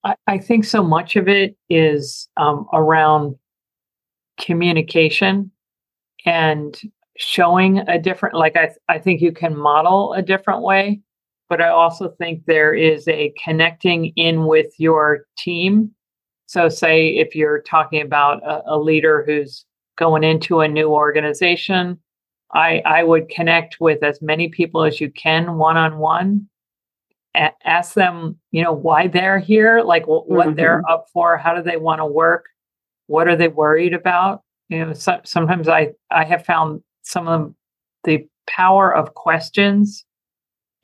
I, 0.03 0.15
I 0.27 0.37
think 0.37 0.65
so 0.65 0.83
much 0.83 1.15
of 1.15 1.27
it 1.27 1.55
is 1.69 2.27
um, 2.37 2.67
around 2.73 3.35
communication 4.39 5.49
and 6.25 6.79
showing 7.17 7.79
a 7.87 7.99
different 7.99 8.35
like 8.35 8.55
I, 8.55 8.71
I 8.89 8.97
think 8.97 9.21
you 9.21 9.31
can 9.31 9.55
model 9.55 10.13
a 10.13 10.21
different 10.21 10.63
way 10.63 11.01
but 11.53 11.61
I 11.61 11.69
also 11.69 12.09
think 12.09 12.45
there 12.45 12.73
is 12.73 13.07
a 13.07 13.31
connecting 13.43 14.07
in 14.15 14.47
with 14.47 14.73
your 14.79 15.27
team. 15.37 15.91
So, 16.53 16.69
say 16.69 17.07
if 17.07 17.35
you're 17.35 17.63
talking 17.63 17.99
about 17.99 18.43
a, 18.43 18.75
a 18.75 18.77
leader 18.77 19.23
who's 19.25 19.65
going 19.97 20.23
into 20.23 20.59
a 20.59 20.67
new 20.67 20.89
organization, 20.89 21.99
I, 22.53 22.83
I 22.85 23.01
would 23.01 23.27
connect 23.29 23.77
with 23.79 24.03
as 24.03 24.21
many 24.21 24.49
people 24.49 24.83
as 24.83 25.01
you 25.01 25.09
can 25.09 25.57
one 25.57 25.77
on 25.77 25.97
one. 25.97 26.47
Ask 27.33 27.95
them, 27.95 28.37
you 28.51 28.61
know, 28.61 28.71
why 28.71 29.07
they're 29.07 29.39
here, 29.39 29.81
like 29.81 30.05
what 30.05 30.27
mm-hmm. 30.29 30.53
they're 30.53 30.83
up 30.87 31.07
for, 31.11 31.37
how 31.37 31.55
do 31.55 31.63
they 31.63 31.77
want 31.77 32.01
to 32.01 32.05
work, 32.05 32.45
what 33.07 33.27
are 33.27 33.35
they 33.35 33.47
worried 33.47 33.95
about. 33.95 34.43
You 34.69 34.85
know, 34.85 34.93
so, 34.93 35.21
sometimes 35.23 35.67
I 35.67 35.93
I 36.11 36.23
have 36.23 36.45
found 36.45 36.83
some 37.01 37.27
of 37.27 37.39
them, 37.41 37.55
the 38.03 38.27
power 38.45 38.95
of 38.95 39.15
questions, 39.15 40.05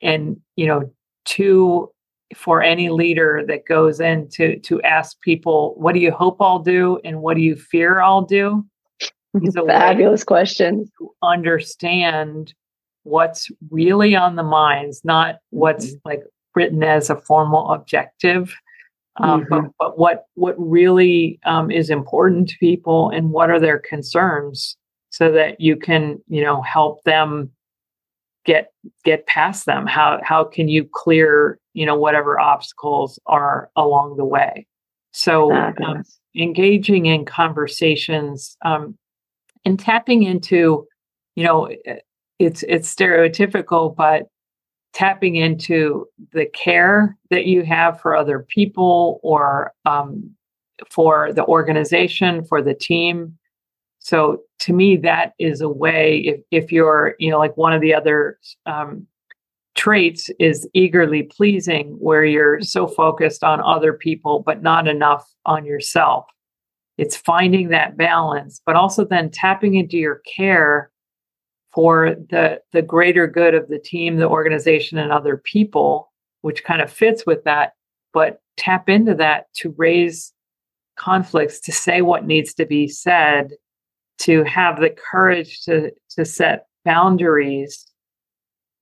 and 0.02 0.36
you 0.56 0.66
know, 0.66 0.92
to 1.26 1.92
for 2.34 2.62
any 2.62 2.88
leader 2.88 3.42
that 3.48 3.66
goes 3.66 4.00
in 4.00 4.28
to 4.30 4.58
to 4.60 4.80
ask 4.82 5.20
people, 5.20 5.74
what 5.76 5.94
do 5.94 6.00
you 6.00 6.12
hope 6.12 6.36
I'll 6.40 6.60
do, 6.60 7.00
and 7.04 7.22
what 7.22 7.36
do 7.36 7.42
you 7.42 7.56
fear 7.56 8.00
I'll 8.00 8.22
do 8.22 8.64
is 9.42 9.56
a 9.56 9.62
fabulous 9.66 10.24
question 10.24 10.90
to 10.98 11.10
understand 11.22 12.54
what's 13.04 13.50
really 13.70 14.14
on 14.14 14.36
the 14.36 14.42
minds, 14.42 15.00
not 15.04 15.36
what's 15.50 15.86
mm-hmm. 15.86 16.08
like 16.08 16.22
written 16.54 16.82
as 16.82 17.10
a 17.10 17.16
formal 17.16 17.70
objective, 17.72 18.54
um, 19.16 19.42
mm-hmm. 19.42 19.48
but, 19.54 19.72
but 19.78 19.98
what 19.98 20.24
what 20.34 20.54
really 20.58 21.38
um, 21.44 21.70
is 21.70 21.90
important 21.90 22.48
to 22.48 22.58
people 22.58 23.10
and 23.10 23.30
what 23.30 23.50
are 23.50 23.60
their 23.60 23.78
concerns, 23.78 24.76
so 25.10 25.30
that 25.32 25.60
you 25.60 25.76
can 25.76 26.20
you 26.28 26.42
know 26.42 26.62
help 26.62 27.02
them 27.04 27.50
get 28.44 28.72
get 29.04 29.26
past 29.26 29.66
them. 29.66 29.86
How 29.86 30.20
how 30.22 30.44
can 30.44 30.68
you 30.68 30.88
clear 30.92 31.58
you 31.74 31.86
know 31.86 31.96
whatever 31.96 32.40
obstacles 32.40 33.18
are 33.26 33.70
along 33.76 34.16
the 34.16 34.24
way? 34.24 34.66
So 35.12 35.52
um, 35.52 36.04
engaging 36.36 37.06
in 37.06 37.24
conversations 37.24 38.56
um, 38.64 38.96
and 39.64 39.78
tapping 39.78 40.22
into 40.22 40.86
you 41.36 41.44
know 41.44 41.70
it's 42.38 42.62
it's 42.64 42.94
stereotypical 42.94 43.94
but 43.94 44.24
tapping 44.92 45.36
into 45.36 46.06
the 46.32 46.46
care 46.46 47.16
that 47.30 47.46
you 47.46 47.62
have 47.62 48.00
for 48.00 48.16
other 48.16 48.40
people 48.48 49.20
or 49.22 49.72
um, 49.84 50.30
for 50.88 51.32
the 51.32 51.44
organization 51.44 52.44
for 52.44 52.62
the 52.62 52.74
team 52.74 53.36
so 53.98 54.40
to 54.58 54.72
me 54.72 54.96
that 54.96 55.32
is 55.38 55.60
a 55.60 55.68
way 55.68 56.18
if, 56.18 56.40
if 56.50 56.72
you're 56.72 57.14
you 57.18 57.30
know 57.30 57.38
like 57.38 57.56
one 57.56 57.72
of 57.72 57.80
the 57.80 57.94
other 57.94 58.38
um, 58.66 59.06
traits 59.80 60.30
is 60.38 60.68
eagerly 60.74 61.22
pleasing 61.24 61.96
where 61.98 62.24
you're 62.24 62.60
so 62.60 62.86
focused 62.86 63.42
on 63.42 63.60
other 63.60 63.92
people 63.92 64.42
but 64.44 64.62
not 64.62 64.86
enough 64.86 65.26
on 65.46 65.64
yourself 65.64 66.26
it's 67.00 67.16
finding 67.16 67.68
that 67.68 67.96
balance, 67.96 68.60
but 68.66 68.76
also 68.76 69.06
then 69.06 69.30
tapping 69.30 69.74
into 69.74 69.96
your 69.96 70.20
care 70.36 70.90
for 71.72 72.14
the 72.28 72.60
the 72.74 72.82
greater 72.82 73.26
good 73.26 73.54
of 73.54 73.68
the 73.68 73.78
team, 73.78 74.16
the 74.16 74.28
organization, 74.28 74.98
and 74.98 75.10
other 75.10 75.38
people, 75.38 76.12
which 76.42 76.62
kind 76.62 76.82
of 76.82 76.92
fits 76.92 77.24
with 77.24 77.42
that. 77.44 77.72
But 78.12 78.42
tap 78.58 78.90
into 78.90 79.14
that 79.14 79.46
to 79.54 79.74
raise 79.78 80.34
conflicts, 80.98 81.58
to 81.60 81.72
say 81.72 82.02
what 82.02 82.26
needs 82.26 82.52
to 82.54 82.66
be 82.66 82.86
said, 82.86 83.52
to 84.18 84.44
have 84.44 84.78
the 84.78 84.90
courage 84.90 85.62
to 85.62 85.92
to 86.18 86.26
set 86.26 86.66
boundaries 86.84 87.89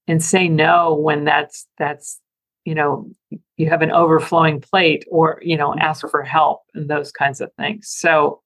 and 0.08 0.24
say 0.24 0.48
no 0.48 0.94
when 0.94 1.24
that's 1.24 1.66
that's 1.78 2.20
you 2.64 2.74
know 2.74 3.08
you 3.56 3.68
have 3.68 3.82
an 3.82 3.92
overflowing 3.92 4.60
plate 4.60 5.04
or 5.10 5.40
you 5.42 5.56
know 5.56 5.74
ask 5.78 6.08
for 6.08 6.22
help 6.22 6.62
and 6.74 6.90
those 6.90 7.12
kinds 7.12 7.40
of 7.40 7.52
things 7.54 7.88
so 7.88 8.42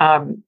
um, 0.00 0.42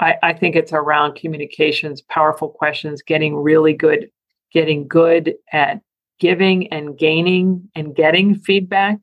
I, 0.00 0.14
I 0.22 0.32
think 0.32 0.56
it's 0.56 0.72
around 0.72 1.16
communications 1.16 2.00
powerful 2.00 2.48
questions 2.48 3.02
getting 3.02 3.36
really 3.36 3.74
good 3.74 4.08
getting 4.52 4.88
good 4.88 5.34
at 5.52 5.82
giving 6.18 6.72
and 6.72 6.96
gaining 6.96 7.68
and 7.74 7.94
getting 7.94 8.34
feedback 8.34 8.98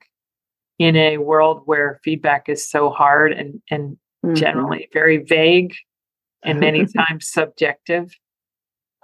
in 0.79 0.95
a 0.95 1.17
world 1.17 1.61
where 1.65 1.99
feedback 2.03 2.49
is 2.49 2.67
so 2.67 2.89
hard 2.89 3.31
and 3.31 3.61
and 3.69 3.97
mm-hmm. 4.25 4.33
generally 4.33 4.89
very 4.93 5.17
vague 5.17 5.75
and 6.43 6.59
many 6.59 6.85
times 6.97 7.29
subjective 7.29 8.15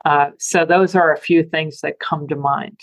uh, 0.05 0.31
so 0.39 0.65
those 0.65 0.95
are 0.95 1.13
a 1.13 1.19
few 1.19 1.43
things 1.43 1.81
that 1.81 1.99
come 1.99 2.27
to 2.27 2.35
mind 2.35 2.77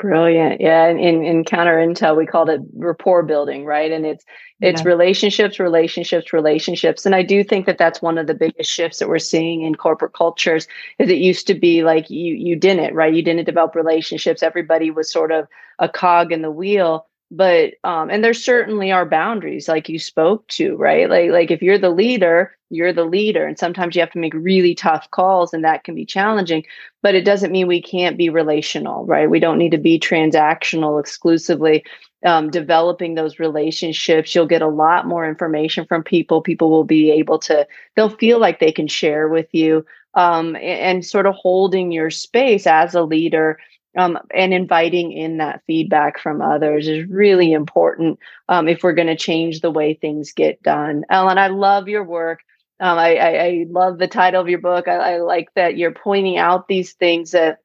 Brilliant. 0.00 0.62
Yeah. 0.62 0.86
And 0.86 0.98
in, 0.98 1.22
in 1.22 1.44
counter 1.44 1.76
intel, 1.76 2.16
we 2.16 2.24
called 2.24 2.48
it 2.48 2.62
rapport 2.74 3.22
building, 3.22 3.66
right? 3.66 3.92
And 3.92 4.06
it's 4.06 4.24
it's 4.58 4.80
yeah. 4.80 4.88
relationships, 4.88 5.60
relationships, 5.60 6.32
relationships. 6.32 7.04
And 7.04 7.14
I 7.14 7.22
do 7.22 7.44
think 7.44 7.66
that 7.66 7.76
that's 7.76 8.00
one 8.00 8.16
of 8.16 8.26
the 8.26 8.34
biggest 8.34 8.70
shifts 8.70 8.98
that 8.98 9.10
we're 9.10 9.18
seeing 9.18 9.60
in 9.62 9.74
corporate 9.74 10.14
cultures 10.14 10.66
is 10.98 11.10
it 11.10 11.18
used 11.18 11.46
to 11.48 11.54
be 11.54 11.82
like 11.82 12.08
you 12.08 12.34
you 12.34 12.56
didn't, 12.56 12.94
right? 12.94 13.12
You 13.12 13.22
didn't 13.22 13.44
develop 13.44 13.74
relationships. 13.74 14.42
Everybody 14.42 14.90
was 14.90 15.12
sort 15.12 15.32
of 15.32 15.46
a 15.78 15.88
cog 15.88 16.32
in 16.32 16.42
the 16.42 16.50
wheel 16.50 17.06
but 17.32 17.74
um 17.84 18.10
and 18.10 18.24
there 18.24 18.34
certainly 18.34 18.90
are 18.90 19.06
boundaries 19.06 19.68
like 19.68 19.88
you 19.88 20.00
spoke 20.00 20.44
to 20.48 20.74
right 20.76 21.08
like 21.08 21.30
like 21.30 21.52
if 21.52 21.62
you're 21.62 21.78
the 21.78 21.88
leader 21.88 22.58
you're 22.70 22.92
the 22.92 23.04
leader 23.04 23.46
and 23.46 23.58
sometimes 23.58 23.94
you 23.94 24.00
have 24.00 24.12
to 24.12 24.18
make 24.18 24.32
really 24.34 24.74
tough 24.74 25.10
calls 25.10 25.52
and 25.52 25.64
that 25.64 25.84
can 25.84 25.94
be 25.94 26.04
challenging 26.06 26.64
but 27.02 27.14
it 27.14 27.24
doesn't 27.24 27.52
mean 27.52 27.66
we 27.66 27.82
can't 27.82 28.16
be 28.16 28.30
relational 28.30 29.04
right 29.06 29.28
we 29.28 29.40
don't 29.40 29.58
need 29.58 29.72
to 29.72 29.78
be 29.78 29.98
transactional 29.98 30.98
exclusively 30.98 31.84
um, 32.24 32.50
developing 32.50 33.14
those 33.14 33.38
relationships 33.38 34.34
you'll 34.34 34.46
get 34.46 34.62
a 34.62 34.68
lot 34.68 35.06
more 35.06 35.28
information 35.28 35.84
from 35.84 36.02
people 36.02 36.40
people 36.40 36.70
will 36.70 36.84
be 36.84 37.10
able 37.10 37.38
to 37.38 37.66
they'll 37.96 38.08
feel 38.08 38.38
like 38.38 38.60
they 38.60 38.72
can 38.72 38.86
share 38.86 39.28
with 39.28 39.48
you 39.52 39.84
um, 40.14 40.56
and, 40.56 40.64
and 40.64 41.06
sort 41.06 41.26
of 41.26 41.34
holding 41.34 41.92
your 41.92 42.10
space 42.10 42.66
as 42.66 42.94
a 42.94 43.02
leader 43.02 43.58
um, 43.96 44.18
and 44.32 44.54
inviting 44.54 45.12
in 45.12 45.38
that 45.38 45.62
feedback 45.66 46.18
from 46.18 46.40
others 46.40 46.86
is 46.86 47.08
really 47.08 47.52
important 47.52 48.18
um, 48.48 48.68
if 48.68 48.82
we're 48.82 48.92
going 48.92 49.08
to 49.08 49.16
change 49.16 49.60
the 49.60 49.70
way 49.70 49.94
things 49.94 50.32
get 50.32 50.62
done. 50.62 51.04
Ellen, 51.10 51.38
I 51.38 51.48
love 51.48 51.88
your 51.88 52.04
work. 52.04 52.40
Um, 52.80 52.98
I, 52.98 53.16
I, 53.16 53.44
I, 53.44 53.66
love 53.68 53.98
the 53.98 54.08
title 54.08 54.40
of 54.40 54.48
your 54.48 54.58
book. 54.58 54.88
I, 54.88 55.14
I 55.14 55.18
like 55.18 55.48
that 55.54 55.76
you're 55.76 55.92
pointing 55.92 56.38
out 56.38 56.66
these 56.66 56.94
things 56.94 57.32
that 57.32 57.58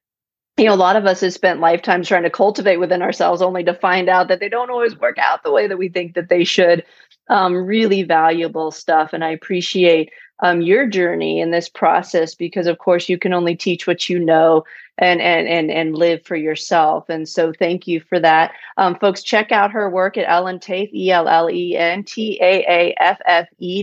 you 0.58 0.66
know 0.66 0.74
a 0.74 0.76
lot 0.76 0.96
of 0.96 1.06
us 1.06 1.22
have 1.22 1.34
spent 1.34 1.60
lifetimes 1.60 2.08
trying 2.08 2.24
to 2.24 2.30
cultivate 2.30 2.78
within 2.78 3.02
ourselves 3.02 3.42
only 3.42 3.64
to 3.64 3.74
find 3.74 4.10
out 4.10 4.28
that 4.28 4.40
they 4.40 4.50
don't 4.50 4.70
always 4.70 4.98
work 5.00 5.18
out 5.18 5.44
the 5.44 5.52
way 5.52 5.68
that 5.68 5.78
we 5.78 5.90
think 5.90 6.16
that 6.16 6.30
they 6.30 6.44
should. 6.44 6.84
Um, 7.28 7.56
really 7.56 8.04
valuable 8.04 8.70
stuff 8.70 9.12
and 9.12 9.24
i 9.24 9.30
appreciate 9.30 10.12
um, 10.42 10.62
your 10.62 10.86
journey 10.86 11.40
in 11.40 11.52
this 11.52 11.70
process 11.70 12.36
because 12.36 12.68
of 12.68 12.78
course 12.78 13.10
you 13.10 13.18
can 13.18 13.34
only 13.34 13.56
teach 13.56 13.88
what 13.88 14.10
you 14.10 14.20
know 14.20 14.64
and 14.98 15.22
and 15.22 15.48
and 15.48 15.72
and 15.72 15.96
live 15.96 16.24
for 16.24 16.36
yourself 16.36 17.10
and 17.10 17.28
so 17.28 17.52
thank 17.54 17.88
you 17.88 18.00
for 18.00 18.20
that. 18.20 18.52
Um, 18.78 18.96
folks 18.96 19.24
check 19.24 19.52
out 19.52 19.72
her 19.72 19.90
work 19.90 20.18
at 20.18 20.30
ellen 20.30 20.60
Taaffe 20.60 20.94
e-l-l-e-n-t-a-a-f-f-e 20.94 21.44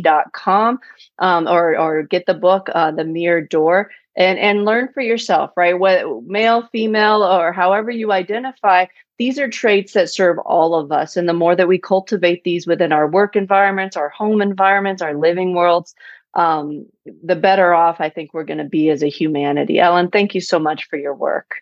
dot 0.00 0.32
com 0.32 0.78
um, 1.18 1.48
or 1.48 1.76
or 1.78 2.02
get 2.02 2.26
the 2.26 2.34
book 2.34 2.68
uh, 2.74 2.90
the 2.90 3.04
mirror 3.04 3.40
door 3.40 3.90
and 4.16 4.38
and 4.38 4.64
learn 4.64 4.88
for 4.92 5.00
yourself 5.00 5.50
right 5.56 5.78
what 5.78 6.24
male 6.24 6.68
female 6.72 7.22
or 7.22 7.52
however 7.52 7.90
you 7.90 8.12
identify 8.12 8.86
these 9.18 9.38
are 9.38 9.48
traits 9.48 9.92
that 9.92 10.10
serve 10.10 10.38
all 10.40 10.74
of 10.74 10.90
us 10.90 11.16
and 11.16 11.28
the 11.28 11.32
more 11.32 11.54
that 11.54 11.68
we 11.68 11.78
cultivate 11.78 12.44
these 12.44 12.66
within 12.66 12.92
our 12.92 13.08
work 13.08 13.36
environments 13.36 13.96
our 13.96 14.08
home 14.08 14.42
environments 14.42 15.02
our 15.02 15.14
living 15.14 15.54
worlds 15.54 15.94
um, 16.34 16.86
the 17.22 17.36
better 17.36 17.74
off 17.74 18.00
I 18.00 18.08
think 18.08 18.32
we're 18.32 18.44
going 18.44 18.58
to 18.58 18.64
be 18.64 18.90
as 18.90 19.02
a 19.02 19.08
humanity. 19.08 19.78
Ellen, 19.78 20.10
thank 20.10 20.34
you 20.34 20.40
so 20.40 20.58
much 20.58 20.88
for 20.88 20.98
your 20.98 21.14
work. 21.14 21.56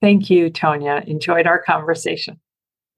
Thank 0.00 0.30
you, 0.30 0.50
Tonya. 0.50 1.06
Enjoyed 1.06 1.46
our 1.46 1.60
conversation. 1.60 2.40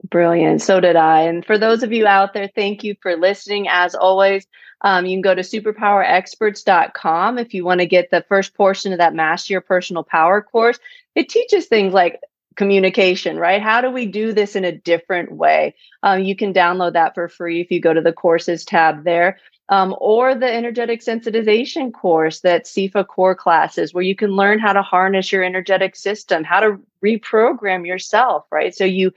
Brilliant. 0.09 0.63
So 0.63 0.81
did 0.81 0.97
I. 0.97 1.23
And 1.23 1.45
for 1.45 1.59
those 1.59 1.83
of 1.83 1.93
you 1.93 2.07
out 2.07 2.35
there, 2.35 2.51
thank 2.55 2.85
you 2.85 2.95
for 3.03 3.17
listening. 3.17 3.69
As 3.69 3.95
always, 3.95 4.47
um, 4.85 5.07
you 5.07 5.17
can 5.17 5.23
go 5.23 5.35
to 5.35 5.41
superpowerexperts.com 5.41 7.39
if 7.39 7.55
you 7.55 7.65
want 7.65 7.81
to 7.81 7.87
get 7.87 8.11
the 8.11 8.25
first 8.29 8.55
portion 8.55 8.93
of 8.93 8.99
that 8.99 9.15
Master 9.15 9.55
Your 9.55 9.63
Personal 9.63 10.05
Power 10.05 10.43
course. 10.43 10.79
It 11.15 11.29
teaches 11.31 11.67
things 11.67 11.95
like 11.95 12.21
communication, 12.55 13.39
right? 13.39 13.63
How 13.63 13.81
do 13.81 13.91
we 13.91 14.07
do 14.07 14.33
this 14.33 14.55
in 14.55 14.65
a 14.65 14.77
different 14.77 15.33
way? 15.33 15.75
Um, 16.03 16.23
you 16.23 16.37
can 16.37 16.53
download 16.53 16.93
that 16.93 17.15
for 17.15 17.29
free 17.29 17.61
if 17.63 17.71
you 17.71 17.81
go 17.81 17.95
to 17.95 18.03
the 18.03 18.13
courses 18.13 18.65
tab 18.65 19.05
there 19.05 19.39
um, 19.71 19.97
or 19.99 20.35
the 20.35 20.53
energetic 20.53 21.01
sensitization 21.01 21.93
course 21.93 22.41
that 22.41 22.67
SIFA 22.67 23.07
core 23.07 23.35
classes, 23.35 23.95
where 23.95 24.03
you 24.03 24.15
can 24.15 24.33
learn 24.33 24.59
how 24.59 24.75
to 24.75 24.83
harness 24.83 25.33
your 25.33 25.43
energetic 25.43 25.97
system, 25.97 26.45
how 26.45 26.61
to 26.61 26.79
reprogram 27.03 27.87
yourself, 27.87 28.45
right? 28.51 28.75
So 28.75 28.85
you 28.85 29.13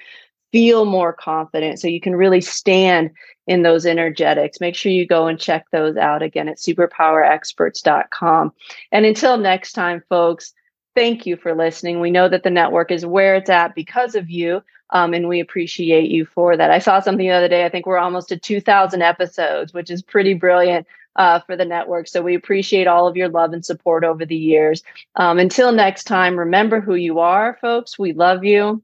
feel 0.58 0.86
more 0.86 1.14
confident, 1.14 1.80
so 1.80 1.88
you 1.88 2.02
can 2.02 2.16
really 2.16 2.42
stand 2.42 3.12
in 3.46 3.62
those 3.62 3.86
energetics. 3.86 4.60
Make 4.60 4.74
sure 4.74 4.92
you 4.92 5.06
go 5.06 5.28
and 5.28 5.40
check 5.40 5.68
those 5.72 5.98
out 5.98 6.24
again 6.24 6.50
at 6.50 6.58
superpowerexperts.com. 6.58 8.52
And 8.92 9.06
until 9.06 9.38
next 9.38 9.74
time, 9.74 10.02
folks, 10.10 10.56
thank 10.96 11.28
you 11.28 11.38
for 11.38 11.54
listening. 11.54 12.00
We 12.00 12.10
know 12.10 12.28
that 12.28 12.42
the 12.42 12.50
network 12.50 12.90
is 12.90 13.06
where 13.06 13.36
it's 13.36 13.52
at 13.52 13.76
because 13.76 14.16
of 14.16 14.32
you. 14.32 14.64
Um, 14.90 15.14
and 15.14 15.28
we 15.28 15.40
appreciate 15.40 16.10
you 16.10 16.26
for 16.26 16.58
that. 16.58 16.72
I 16.72 16.80
saw 16.80 17.02
something 17.02 17.28
the 17.28 17.36
other 17.36 17.48
day. 17.48 17.64
I 17.64 17.70
think 17.70 17.86
we're 17.86 18.00
almost 18.00 18.30
to 18.30 18.40
2,000 18.40 19.04
episodes, 19.04 19.76
which 19.76 19.92
is 19.92 20.02
pretty 20.02 20.34
brilliant 20.34 20.88
uh, 21.18 21.40
for 21.42 21.56
the 21.56 21.66
network. 21.66 22.08
So 22.08 22.24
we 22.24 22.34
appreciate 22.34 22.88
all 22.88 23.08
of 23.08 23.16
your 23.16 23.30
love 23.30 23.54
and 23.54 23.64
support 23.64 24.04
over 24.04 24.26
the 24.26 24.36
years. 24.36 24.82
Um, 25.18 25.38
until 25.38 25.72
next 25.72 26.06
time, 26.06 26.40
remember 26.40 26.82
who 26.82 26.96
you 26.96 27.20
are, 27.20 27.60
folks. 27.62 28.00
We 28.00 28.14
love 28.14 28.44
you, 28.44 28.82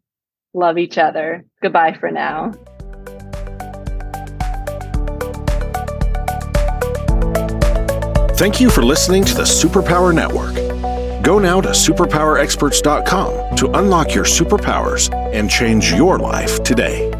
love 0.53 0.77
each 0.77 0.97
other. 0.97 1.45
Goodbye 1.61 1.93
for 1.99 2.11
now. 2.11 2.53
Thank 8.35 8.59
you 8.59 8.69
for 8.69 8.83
listening 8.83 9.23
to 9.25 9.35
the 9.35 9.43
Superpower 9.43 10.13
Network. 10.13 10.55
Go 11.23 11.39
now 11.39 11.61
to 11.61 11.69
superpowerexperts.com 11.69 13.55
to 13.55 13.71
unlock 13.79 14.13
your 14.13 14.25
superpowers 14.25 15.09
and 15.33 15.49
change 15.49 15.93
your 15.93 16.19
life 16.19 16.61
today. 16.63 17.12